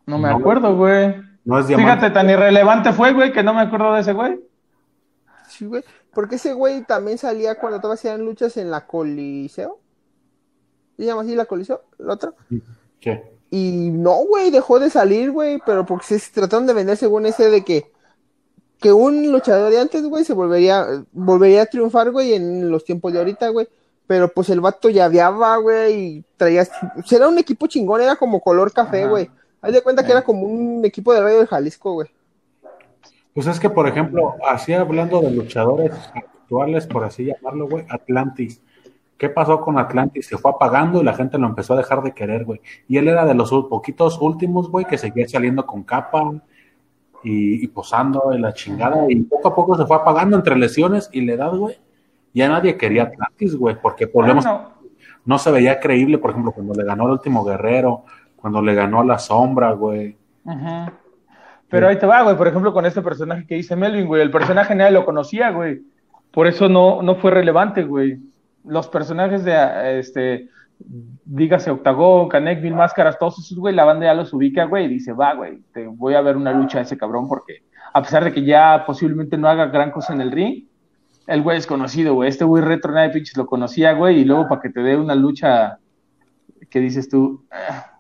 [0.06, 0.38] No me No.
[0.38, 1.16] acuerdo, güey.
[1.46, 1.94] No es diamante.
[1.94, 4.40] Fíjate, tan irrelevante fue, güey, que no me acuerdo de ese güey.
[5.48, 5.84] Sí, güey.
[6.14, 9.80] Porque ese güey también salía cuando todavía hacían luchas en la Coliseo.
[10.98, 11.82] ¿Se llama así la Coliseo?
[11.98, 12.34] ¿La otra?
[13.00, 13.32] ¿Qué?
[13.50, 17.50] Y no, güey, dejó de salir, güey, pero porque se trataron de vender según ese
[17.50, 17.92] de que
[18.82, 23.14] que un luchador de antes, güey, se volvería volvería a triunfar, güey, en los tiempos
[23.14, 23.68] de ahorita, güey.
[24.08, 26.68] Pero pues el vato ya viaba, güey, y traía
[27.12, 29.10] era un equipo chingón, era como color café, Ajá.
[29.10, 29.30] güey.
[29.62, 32.10] Haz de cuenta que era como un equipo de radio de Jalisco, güey.
[33.36, 38.62] Pues es que, por ejemplo, así hablando de luchadores actuales, por así llamarlo, güey, Atlantis.
[39.16, 40.26] ¿Qué pasó con Atlantis?
[40.26, 42.60] Se fue apagando y la gente lo empezó a dejar de querer, güey.
[42.88, 46.42] Y él era de los poquitos últimos, güey, que seguía saliendo con capa
[47.24, 49.06] y, y posando en la chingada.
[49.10, 51.78] Y poco a poco se fue apagando entre lesiones y la edad, güey.
[52.34, 54.72] Ya nadie quería Atlantis, güey, porque volvemos, Bueno,
[55.26, 58.06] no se veía creíble, por ejemplo, cuando le ganó el último guerrero,
[58.36, 60.18] cuando le ganó a la sombra, güey.
[61.70, 64.22] Pero ahí te va, güey, por ejemplo, con este personaje que dice Melvin, güey.
[64.22, 65.82] El personaje nadie lo conocía, güey.
[66.32, 68.20] Por eso no, no fue relevante, güey.
[68.66, 70.50] Los personajes de, este,
[71.26, 74.90] dígase Octagón, Canek, Mil Máscaras, todos esos, güey, la banda ya los ubica, güey, y
[74.90, 77.64] dice, va, güey, te voy a ver una lucha a ese cabrón porque
[77.94, 80.66] a pesar de que ya posiblemente no haga gran cosa en el ring,
[81.28, 82.30] el güey es conocido, güey.
[82.30, 85.16] Este güey retro nadie pinches lo conocía, güey, y luego para que te dé una
[85.16, 85.78] lucha
[86.70, 88.00] que dices tú, "Ah,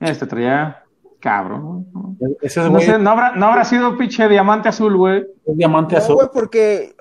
[0.00, 0.82] este traía
[1.20, 2.36] cabrón, güey.
[2.42, 5.26] Ese es, No güey, sé, no habrá, no habrá sido pinche diamante azul, güey.
[5.46, 6.14] diamante No, azul.
[6.16, 6.94] güey, porque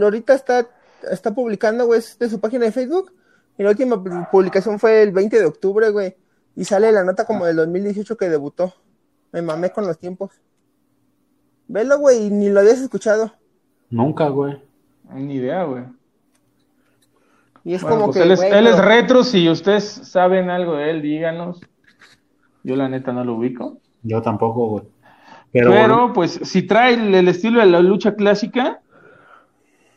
[0.00, 0.66] ahorita está,
[1.10, 3.12] está publicando, güey, de su página de Facebook.
[3.58, 6.16] Y la última pu- publicación fue el 20 de octubre, güey.
[6.56, 8.74] Y sale la nota como del 2018 que debutó.
[9.32, 10.30] Me mamé con los tiempos.
[11.68, 13.32] Velo, güey, y ni lo habías escuchado.
[13.90, 14.60] Nunca, güey.
[15.14, 15.84] Ni idea, güey.
[17.64, 18.22] Y es Bueno, como pues que.
[18.24, 21.60] él, es, güey, él es pero- retro, si ustedes saben algo de él, díganos.
[22.64, 23.78] Yo la neta no lo ubico.
[24.02, 24.84] Yo tampoco, güey.
[25.52, 28.80] Pero, Pero, pues, si trae el, el estilo de la lucha clásica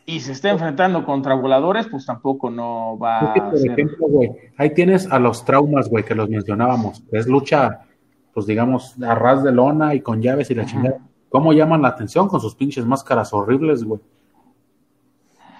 [0.08, 3.72] y se está enfrentando contra voladores, pues tampoco no va a por ser.
[3.72, 7.02] ejemplo, güey, ahí tienes a los traumas, güey, que los mencionábamos.
[7.10, 7.80] Es lucha,
[8.32, 10.98] pues digamos, a ras de lona y con llaves y la chingada.
[11.28, 14.00] ¿Cómo llaman la atención con sus pinches máscaras horribles, güey?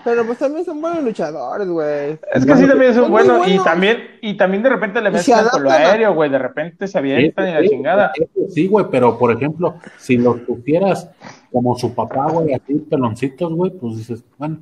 [0.07, 2.17] Pero pues también son buenos luchadores, güey.
[2.33, 3.65] Es que sí también es un Son muy bueno, y buenos.
[3.65, 7.49] también, y también de repente le mezclan con lo aéreo, güey, de repente se avientan
[7.49, 8.13] y la Sí, chingada.
[8.51, 11.11] Sí, güey, pero por ejemplo, si los pusieras
[11.51, 14.59] como su papá, güey, así peloncitos, güey, pues dices, bueno,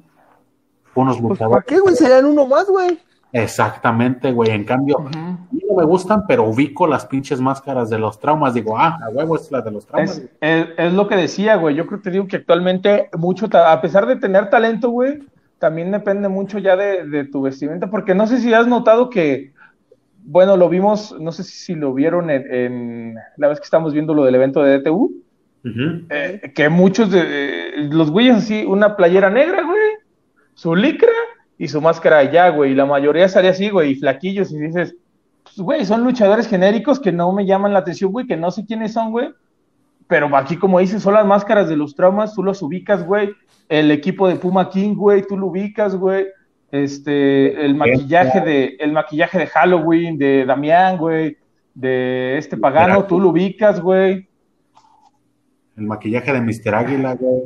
[0.95, 1.65] unos Pues, ¿para luchadores.
[1.67, 1.95] qué, güey?
[1.95, 2.99] Serían uno más, güey.
[3.33, 4.51] Exactamente, güey.
[4.53, 5.11] En cambio, a
[5.51, 8.55] mí no me gustan, pero ubico las pinches máscaras de los traumas.
[8.55, 10.19] Digo, ah, a huevo, es la de los traumas.
[10.19, 11.75] Es, es, es lo que decía, güey.
[11.75, 15.19] Yo creo que te digo que actualmente mucho, a pesar de tener talento, güey,
[15.65, 19.55] también depende mucho ya de, de tu vestimenta, porque no sé si has notado que,
[20.23, 24.13] bueno, lo vimos, no sé si lo vieron en, en la vez que estamos viendo
[24.13, 25.23] lo del evento de DTU,
[26.11, 29.81] eh, que muchos de eh, los güeyes así, una playera negra, güey,
[30.53, 31.09] su licra
[31.57, 34.97] y su máscara allá, güey, y la mayoría salía así, güey, y flaquillos, y dices,
[35.45, 38.67] pues, güey, son luchadores genéricos que no me llaman la atención, güey, que no sé
[38.67, 39.31] quiénes son, güey,
[40.07, 43.31] pero aquí, como dices, son las máscaras de los traumas, tú los ubicas, güey,
[43.69, 46.27] el equipo de Puma King, güey, tú lo ubicas, güey,
[46.71, 51.37] este, el maquillaje de, el maquillaje de Halloween, de Damián, güey,
[51.75, 54.29] de este pagano, tú lo ubicas, güey,
[55.77, 56.75] El maquillaje de Mr.
[56.75, 57.43] Águila, güey.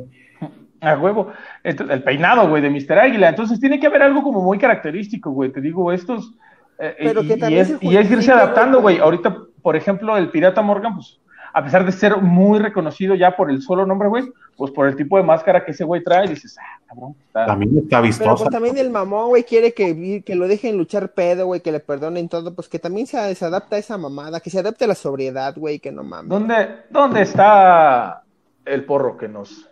[0.81, 1.31] A huevo.
[1.63, 2.99] Entonces, el peinado, güey, de Mr.
[2.99, 3.29] Águila.
[3.29, 5.51] Entonces tiene que haber algo como muy característico, güey.
[5.51, 6.35] Te digo, estos.
[6.79, 8.95] eh, Pero y, que y también es, y es irse adaptando, güey.
[8.95, 9.03] güey.
[9.03, 11.19] Ahorita, por ejemplo, el Pirata Morgan, pues,
[11.53, 14.25] a pesar de ser muy reconocido ya por el solo nombre, güey,
[14.57, 17.45] pues por el tipo de máscara que ese güey trae, dices, ah, cabrón, está.
[17.45, 18.35] También está Pero vistosa.
[18.35, 21.79] pues también el mamón, güey, quiere que, que lo dejen luchar pedo, güey, que le
[21.79, 24.89] perdonen todo, pues que también se, se adapta a esa mamada, que se adapte a
[24.89, 26.29] la sobriedad, güey, que no mames.
[26.29, 28.23] ¿Dónde, ¿Dónde está
[28.65, 29.69] el porro que nos.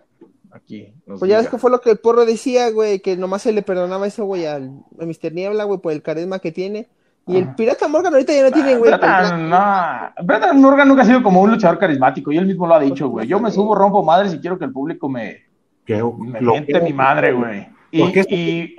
[0.52, 0.94] Aquí.
[1.06, 3.52] Nos Pues ya ves que fue lo que el porro decía, güey, que nomás se
[3.52, 5.32] le perdonaba eso, güey, al, a Mr.
[5.34, 6.88] Niebla, güey, por el carisma que tiene.
[7.28, 8.92] Y el Pirata Morgan ahorita ya no tiene, güey.
[8.92, 10.26] No.
[10.26, 13.10] Brendan Morgan nunca ha sido como un luchador carismático, y él mismo lo ha dicho,
[13.10, 13.28] güey.
[13.28, 15.44] Yo me subo, rompo madres y quiero que el público me,
[15.86, 17.68] Que, me lo miente que- mi madre, güey.
[17.92, 18.76] Y, ¿Por qué eso- y...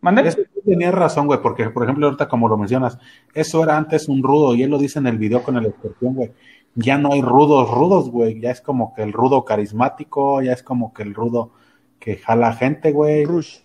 [0.00, 0.28] ¿Mande?
[0.28, 2.98] Eso sí tenías razón, güey, porque, por ejemplo, ahorita como lo mencionas,
[3.34, 6.14] eso era antes un rudo, y él lo dice en el video con el escorpión,
[6.14, 6.30] güey.
[6.74, 8.38] Ya no hay rudos, rudos, güey.
[8.38, 11.50] Ya es como que el rudo carismático, ya es como que el rudo
[11.98, 13.24] que jala gente, güey.
[13.24, 13.58] Rush.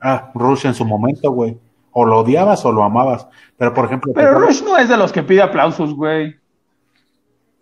[0.00, 1.58] Ah, Rush en su momento, güey.
[1.92, 3.28] O lo odiabas o lo amabas.
[3.56, 6.34] Pero, por ejemplo, Pero te- Rush no es de los que pide aplausos, güey.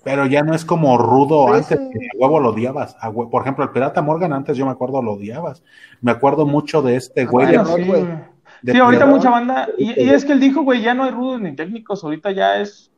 [0.03, 2.97] Pero ya no es como rudo Pero antes, es un- que a huevo lo odiabas.
[3.01, 5.63] A hue- Por ejemplo, el Pirata Morgan antes yo me acuerdo lo odiabas.
[6.01, 7.47] Me acuerdo mucho de este güey.
[7.57, 9.69] bueno, de- sí, de ahorita mucha banda.
[9.77, 12.61] Y, y es que él dijo, güey, ya no hay rudos ni técnicos, ahorita ya
[12.61, 12.91] es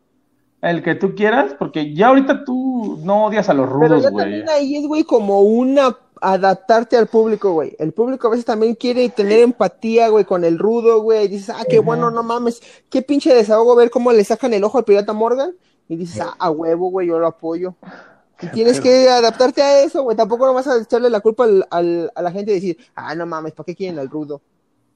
[0.61, 4.11] el que tú quieras, porque ya ahorita tú no odias a los Pero rudos, ya
[4.11, 4.24] güey.
[4.24, 7.75] también ahí es, güey, como una adaptarte al público, güey.
[7.79, 11.29] El público a veces también quiere tener empatía, güey, con el rudo, güey.
[11.29, 12.62] Dices, ah, qué bueno, no mames.
[12.89, 15.53] Qué pinche desahogo ver cómo le sacan el ojo al pirata Morgan.
[15.89, 17.75] Y dices, ah, a huevo, güey, yo lo apoyo.
[18.41, 20.16] Y tienes que adaptarte a eso, güey.
[20.16, 23.14] Tampoco no vas a echarle la culpa al, al- a la gente y decir, ah,
[23.14, 24.41] no mames, ¿para qué quieren al rudo?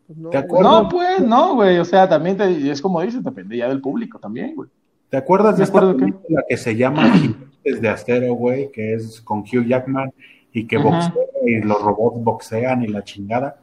[0.07, 0.31] Pues no.
[0.63, 1.79] No, pues, no, güey.
[1.79, 4.69] O sea, también te- es como dices, depende ya del público también, güey.
[5.11, 8.71] ¿Te acuerdas de esta película que se llama Gigantes de Acero, güey?
[8.73, 10.13] Que es con Hugh Jackman
[10.57, 10.89] y que Ujú.
[10.91, 11.13] boxea
[11.45, 13.59] y los robots boxean y la chingada.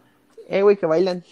[0.47, 1.23] Eh, güey, que bailan.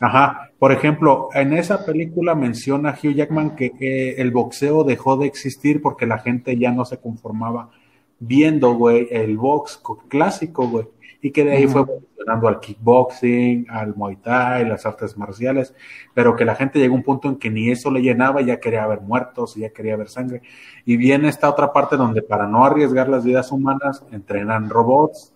[0.00, 5.26] Ajá, por ejemplo, en esa película menciona Hugh Jackman que, que el boxeo dejó de
[5.26, 7.70] existir porque la gente ya no se conformaba
[8.18, 10.86] viendo, güey, el box co- clásico, güey,
[11.24, 15.74] y que de ahí fue evolucionando al kickboxing, al muay thai, las artes marciales,
[16.12, 18.44] pero que la gente llegó a un punto en que ni eso le llenaba, y
[18.44, 20.42] ya quería ver muertos, y ya quería ver sangre.
[20.84, 25.32] Y viene esta otra parte donde para no arriesgar las vidas humanas, entrenan robots,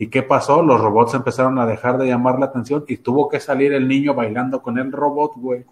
[0.00, 0.62] ¿Y qué pasó?
[0.62, 4.14] Los robots empezaron a dejar de llamar la atención y tuvo que salir el niño
[4.14, 5.66] bailando con el robot, güey,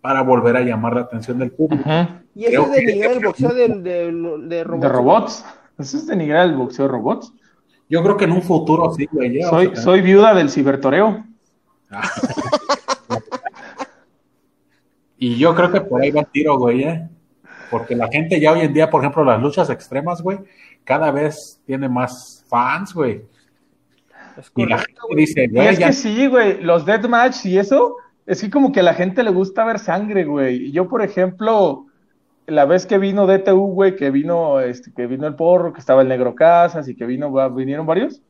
[0.00, 1.88] para volver a llamar la atención del público.
[2.34, 4.82] Y eso Creo es denigrar el boxeo de, de, de robots.
[4.82, 5.44] De robots.
[5.78, 7.32] Eso es denigrar el boxeo de robots.
[7.92, 9.38] Yo creo que en un futuro sí, güey.
[9.38, 11.26] ya, Soy, o sea, soy viuda del cibertoreo.
[15.18, 17.08] Y yo creo que por ahí va el tiro, güey, ¿eh?
[17.70, 20.38] Porque la gente ya hoy en día, por ejemplo, las luchas extremas, güey,
[20.84, 23.22] cada vez tiene más fans, güey.
[24.36, 25.16] Es Y la correcto, gente güey.
[25.26, 28.72] dice, Y güey, es ya que sí, güey, los deathmatch y eso, es que como
[28.72, 30.56] que a la gente le gusta ver sangre, güey.
[30.66, 31.86] Y Yo, por ejemplo,
[32.46, 36.02] la vez que vino DTU, güey, que vino, este, que vino el porro, que estaba
[36.02, 38.20] el negro Casas y que vino, vinieron varios.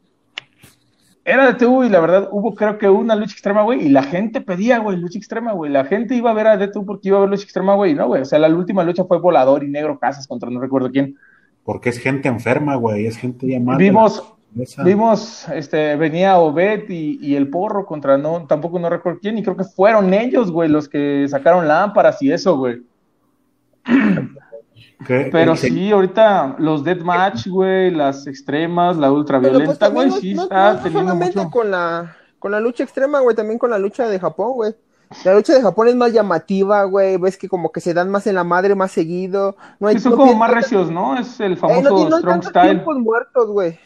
[1.24, 4.40] Era DTU y la verdad hubo creo que una lucha extrema, güey, y la gente
[4.40, 5.70] pedía, güey, lucha extrema, güey.
[5.70, 8.08] La gente iba a ver a DTU porque iba a ver lucha extrema, güey, no,
[8.08, 8.22] güey.
[8.22, 11.16] O sea, la última lucha fue Volador y Negro Casas contra no recuerdo quién.
[11.62, 13.78] porque es gente enferma, güey, es gente llamada.
[13.78, 14.34] Vimos,
[14.84, 19.42] Vimos, este, venía Obed y, y el porro contra no, tampoco no recuerdo quién, y
[19.42, 22.82] creo que fueron ellos, güey, los que sacaron lámparas y eso, güey.
[25.07, 30.74] Pero sí, ahorita los deathmatch, güey, las extremas, la pues ultraviolenta, güey, sí no, está
[30.74, 31.51] no teniendo mucho.
[31.51, 34.74] con la, con la lucha extrema, güey, también con la lucha de Japón, güey.
[35.24, 38.26] La lucha de Japón es más llamativa, güey, ves que como que se dan más
[38.28, 39.57] en la madre más seguido.
[39.80, 41.18] No hay, Sí, son no como más recios, ¿no?
[41.18, 42.83] Es el Eh, famoso no, tiene- no strong style.
[43.01, 43.78] muertos, güey.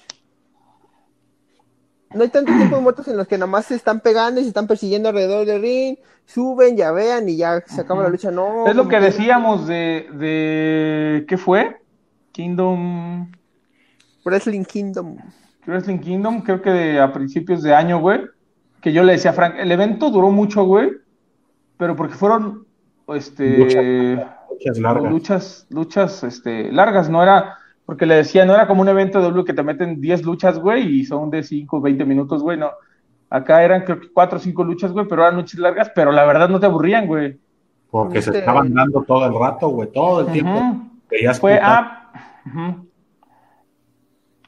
[2.15, 4.49] No hay tantos tiempos muertos en los que nada más se están pegando y se
[4.49, 8.31] están persiguiendo alrededor del ring, suben, ya vean y ya se acaba la lucha.
[8.31, 11.77] No, Es lo que decíamos de, de, ¿qué fue?
[12.33, 13.31] Kingdom,
[14.25, 15.17] Wrestling Kingdom.
[15.67, 18.21] Wrestling Kingdom, creo que de- a principios de año, güey,
[18.81, 20.91] que yo le decía a Frank, el evento duró mucho, güey,
[21.77, 22.67] pero porque fueron,
[23.09, 24.15] este,
[24.51, 25.11] Luchas largas.
[25.13, 27.57] luchas, luchas, este, largas, no era,
[27.87, 30.59] porque le decía, no era como un evento de W que te meten 10 luchas,
[30.59, 32.71] güey, y son de 5, 20 minutos, güey, no.
[33.31, 36.25] Acá eran creo que 4 o 5 luchas, güey, pero eran luchas largas, pero la
[36.25, 37.39] verdad no te aburrían, güey.
[37.91, 40.83] Porque se Este- estaban dando todo el rato, güey, todo el tiempo.
[41.41, 42.11] Fue, ah,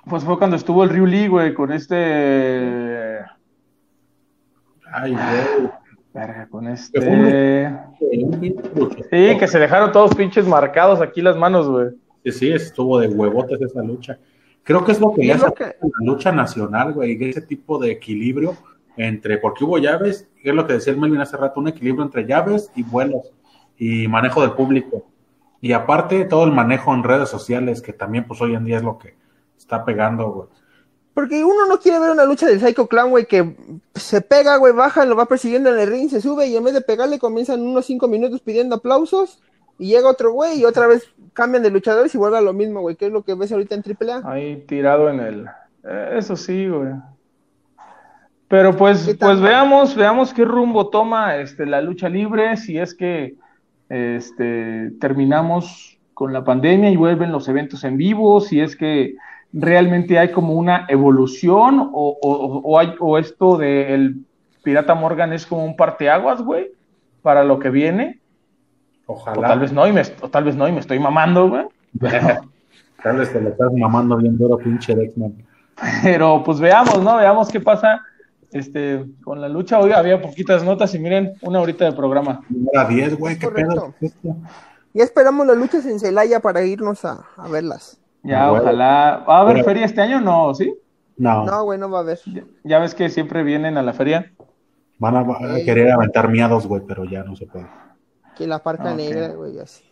[0.04, 3.18] pues fue cuando estuvo el Ryu Lee, güey, con este,
[4.92, 5.70] Ay, güey.
[6.12, 7.70] verga, con este,
[9.10, 11.88] sí, que se dejaron todos pinches marcados aquí las manos, güey.
[12.32, 14.18] Sí, sí, estuvo de huevotes esa lucha.
[14.62, 17.78] Creo que es lo que le es hace que- la lucha nacional, güey, ese tipo
[17.78, 18.56] de equilibrio
[18.96, 22.04] entre, porque hubo llaves, que es lo que decía el Melvin hace rato, un equilibrio
[22.04, 23.32] entre llaves y vuelos
[23.78, 25.06] y manejo del público.
[25.60, 28.82] Y aparte, todo el manejo en redes sociales, que también, pues hoy en día es
[28.82, 29.14] lo que
[29.56, 30.48] está pegando, güey.
[31.14, 33.56] Porque uno no quiere ver una lucha del Psycho Clown, güey, que
[33.94, 36.74] se pega, güey, baja, lo va persiguiendo en el ring, se sube y en vez
[36.74, 39.40] de pegarle comienzan unos cinco minutos pidiendo aplausos
[39.78, 42.80] y llega otro güey y otra vez cambian de luchadores y vuelve a lo mismo,
[42.80, 44.22] güey, que es lo que ves ahorita en AAA.
[44.30, 45.46] Ahí tirado en el.
[45.84, 46.92] eh, Eso sí, güey.
[48.48, 53.34] Pero pues, pues veamos, veamos qué rumbo toma este, la lucha libre, si es que
[53.90, 59.14] este, terminamos con la pandemia y vuelven los eventos en vivo, si es que
[59.52, 64.24] realmente hay como una evolución o, o, o hay, o esto de el
[64.62, 66.72] Pirata Morgan es como un parteaguas, güey,
[67.22, 68.20] para lo que viene.
[69.10, 69.48] O Ojalá.
[69.48, 71.64] tal vez no, y me, o tal vez no, y me estoy mamando, güey.
[73.02, 75.32] Tal vez te lo estás mamando bien duro, pinche Dexman.
[76.02, 77.16] Pero pues veamos, ¿no?
[77.16, 78.00] Veamos qué pasa
[78.50, 79.78] este, con la lucha.
[79.78, 82.40] Hoy había poquitas notas y miren, una horita de programa.
[82.72, 83.94] Era 10, güey, qué correcto.
[84.00, 84.34] pedo.
[84.94, 88.00] Ya esperamos las luchas en Celaya para irnos a, a verlas.
[88.24, 88.64] Ya, Bueno.
[88.64, 89.24] ojalá.
[89.28, 90.54] ¿Va a haber Pero- feria este año o no?
[90.54, 90.74] ¿Sí?
[91.16, 92.18] No, No, güey, no va a haber.
[92.26, 94.32] Ya, ya ves que siempre vienen a la feria.
[94.98, 97.66] van a, van a querer aventar miados, güey, pero ya no se puede.
[98.38, 98.96] Que la parca Ok.
[98.96, 99.84] negra, güey, así.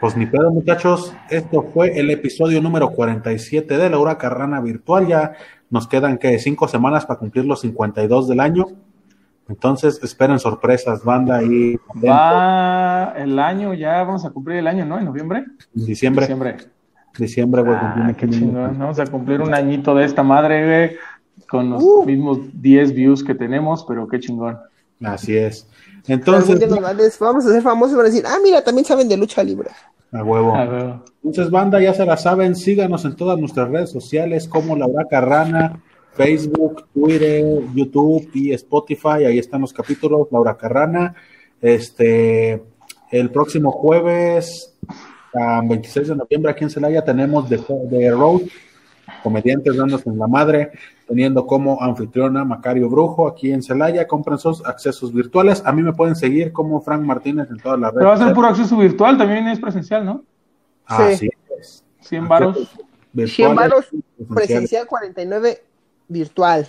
[0.00, 1.14] Pues ni pedo, muchachos.
[1.30, 5.06] Esto fue el episodio número 47 de Laura Carrana Virtual.
[5.06, 5.32] Ya
[5.70, 8.66] nos quedan que cinco semanas para cumplir los 52 del año.
[9.48, 14.98] Entonces, esperen sorpresas, banda ahí Va el año, ya vamos a cumplir el año, ¿no?
[14.98, 15.44] En noviembre.
[15.76, 16.22] en diciembre.
[16.26, 16.56] Diciembre.
[17.18, 17.76] Diciembre, güey.
[17.78, 18.78] Ah, qué chingón.
[18.78, 20.96] Vamos a cumplir un añito de esta madre, güey.
[21.48, 22.04] Con los Uh.
[22.06, 24.58] mismos 10 views que tenemos, pero qué chingón.
[25.04, 25.66] Así es.
[26.06, 29.70] Entonces, vamos a ser famosos van a decir, ah, mira, también saben de lucha libre.
[30.12, 30.54] a huevo.
[30.54, 31.02] A.
[31.22, 35.80] Entonces, banda, ya se la saben, síganos en todas nuestras redes sociales como Laura Carrana,
[36.12, 39.24] Facebook, Twitter, YouTube y Spotify.
[39.26, 41.14] Ahí están los capítulos, Laura Carrana.
[41.62, 42.62] Este,
[43.10, 44.76] el próximo jueves,
[45.32, 47.58] a 26 de noviembre, aquí en Celaya, tenemos The,
[47.88, 48.42] The Road,
[49.22, 50.70] comediantes dándose en la madre,
[51.06, 54.06] teniendo como anfitriona Macario Brujo aquí en Celaya.
[54.06, 55.62] Compren sus accesos virtuales.
[55.64, 58.00] A mí me pueden seguir como Frank Martínez en todas las redes.
[58.00, 60.24] Pero va a ser puro acceso virtual, también es presencial, ¿no?
[60.86, 61.84] Así es.
[62.00, 62.68] 100 varos.
[63.14, 63.86] 100 varos,
[64.34, 65.62] presencial 49
[66.08, 66.66] virtual.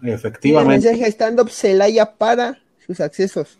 [0.00, 0.88] Y el Efectivamente.
[0.88, 3.58] mensaje stand-up Celaya para sus accesos.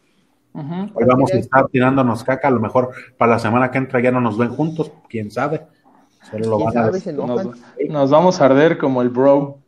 [0.55, 2.49] Hoy vamos a estar tirándonos caca.
[2.49, 4.93] A lo mejor para la semana que entra ya no nos ven juntos.
[5.09, 5.67] Quién sabe.
[6.31, 7.13] Solo lo ¿Quién van a sabe?
[7.13, 7.47] Nos,
[7.89, 9.59] nos vamos a arder como el bro.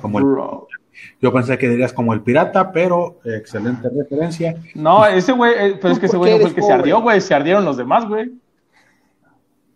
[0.00, 0.24] Como el-
[1.20, 4.56] yo pensé que dirías como el pirata, pero excelente referencia.
[4.74, 6.72] No, ese güey, eh, pero es que ese ¿Por güey no fue el que se
[6.72, 7.20] ardió, güey.
[7.20, 8.32] Se ardieron los demás, güey.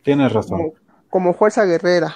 [0.02, 0.58] Tienes razón.
[0.58, 0.72] Como,
[1.10, 2.14] como fuerza guerrera.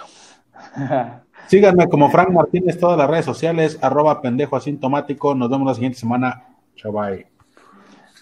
[1.47, 5.35] Síganme como Frank Martínez, todas las redes sociales, arroba pendejo asintomático.
[5.35, 6.45] Nos vemos la siguiente semana.
[6.77, 7.27] Chao, bye.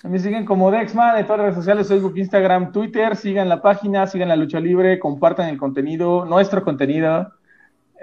[0.03, 3.15] A mí siguen como Dexman en todas las redes sociales, Facebook, Instagram, Twitter.
[3.15, 7.32] Sigan la página, sigan la lucha libre, compartan el contenido, nuestro contenido.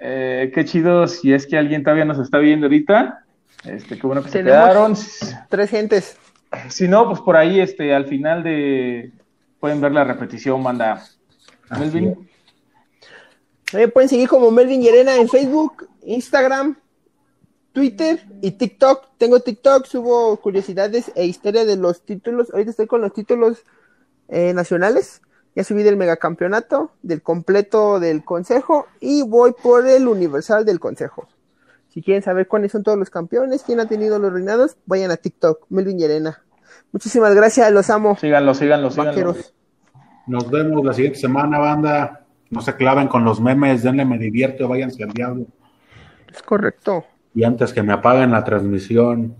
[0.01, 3.25] Eh, qué chido si es que alguien todavía nos está viendo ahorita.
[3.65, 4.95] Este, qué bueno que se quedaron.
[5.49, 6.17] Tres gentes.
[6.69, 9.11] Si no, pues por ahí, este, al final de
[9.59, 11.05] pueden ver la repetición, manda.
[11.69, 12.29] Así Melvin.
[13.73, 16.77] Me pueden seguir como Melvin Llerena en Facebook, Instagram,
[17.73, 19.09] Twitter y TikTok.
[19.17, 22.49] Tengo TikTok, subo curiosidades e historia de los títulos.
[22.51, 23.63] Ahorita estoy con los títulos
[24.29, 25.21] eh, nacionales.
[25.55, 31.27] Ya subí del megacampeonato, del completo del consejo y voy por el universal del consejo.
[31.89, 35.17] Si quieren saber cuáles son todos los campeones, quién ha tenido los reinados, vayan a
[35.17, 36.43] TikTok, Melvin Llerena.
[36.91, 38.15] Muchísimas gracias, los amo.
[38.15, 39.35] Síganlo, síganlo, síganlo.
[40.27, 42.25] Nos vemos la siguiente semana, banda.
[42.51, 45.45] No se claven con los memes, denle me divierte o váyanse al diablo.
[46.31, 47.05] Es correcto.
[47.33, 49.35] Y antes que me apaguen la transmisión.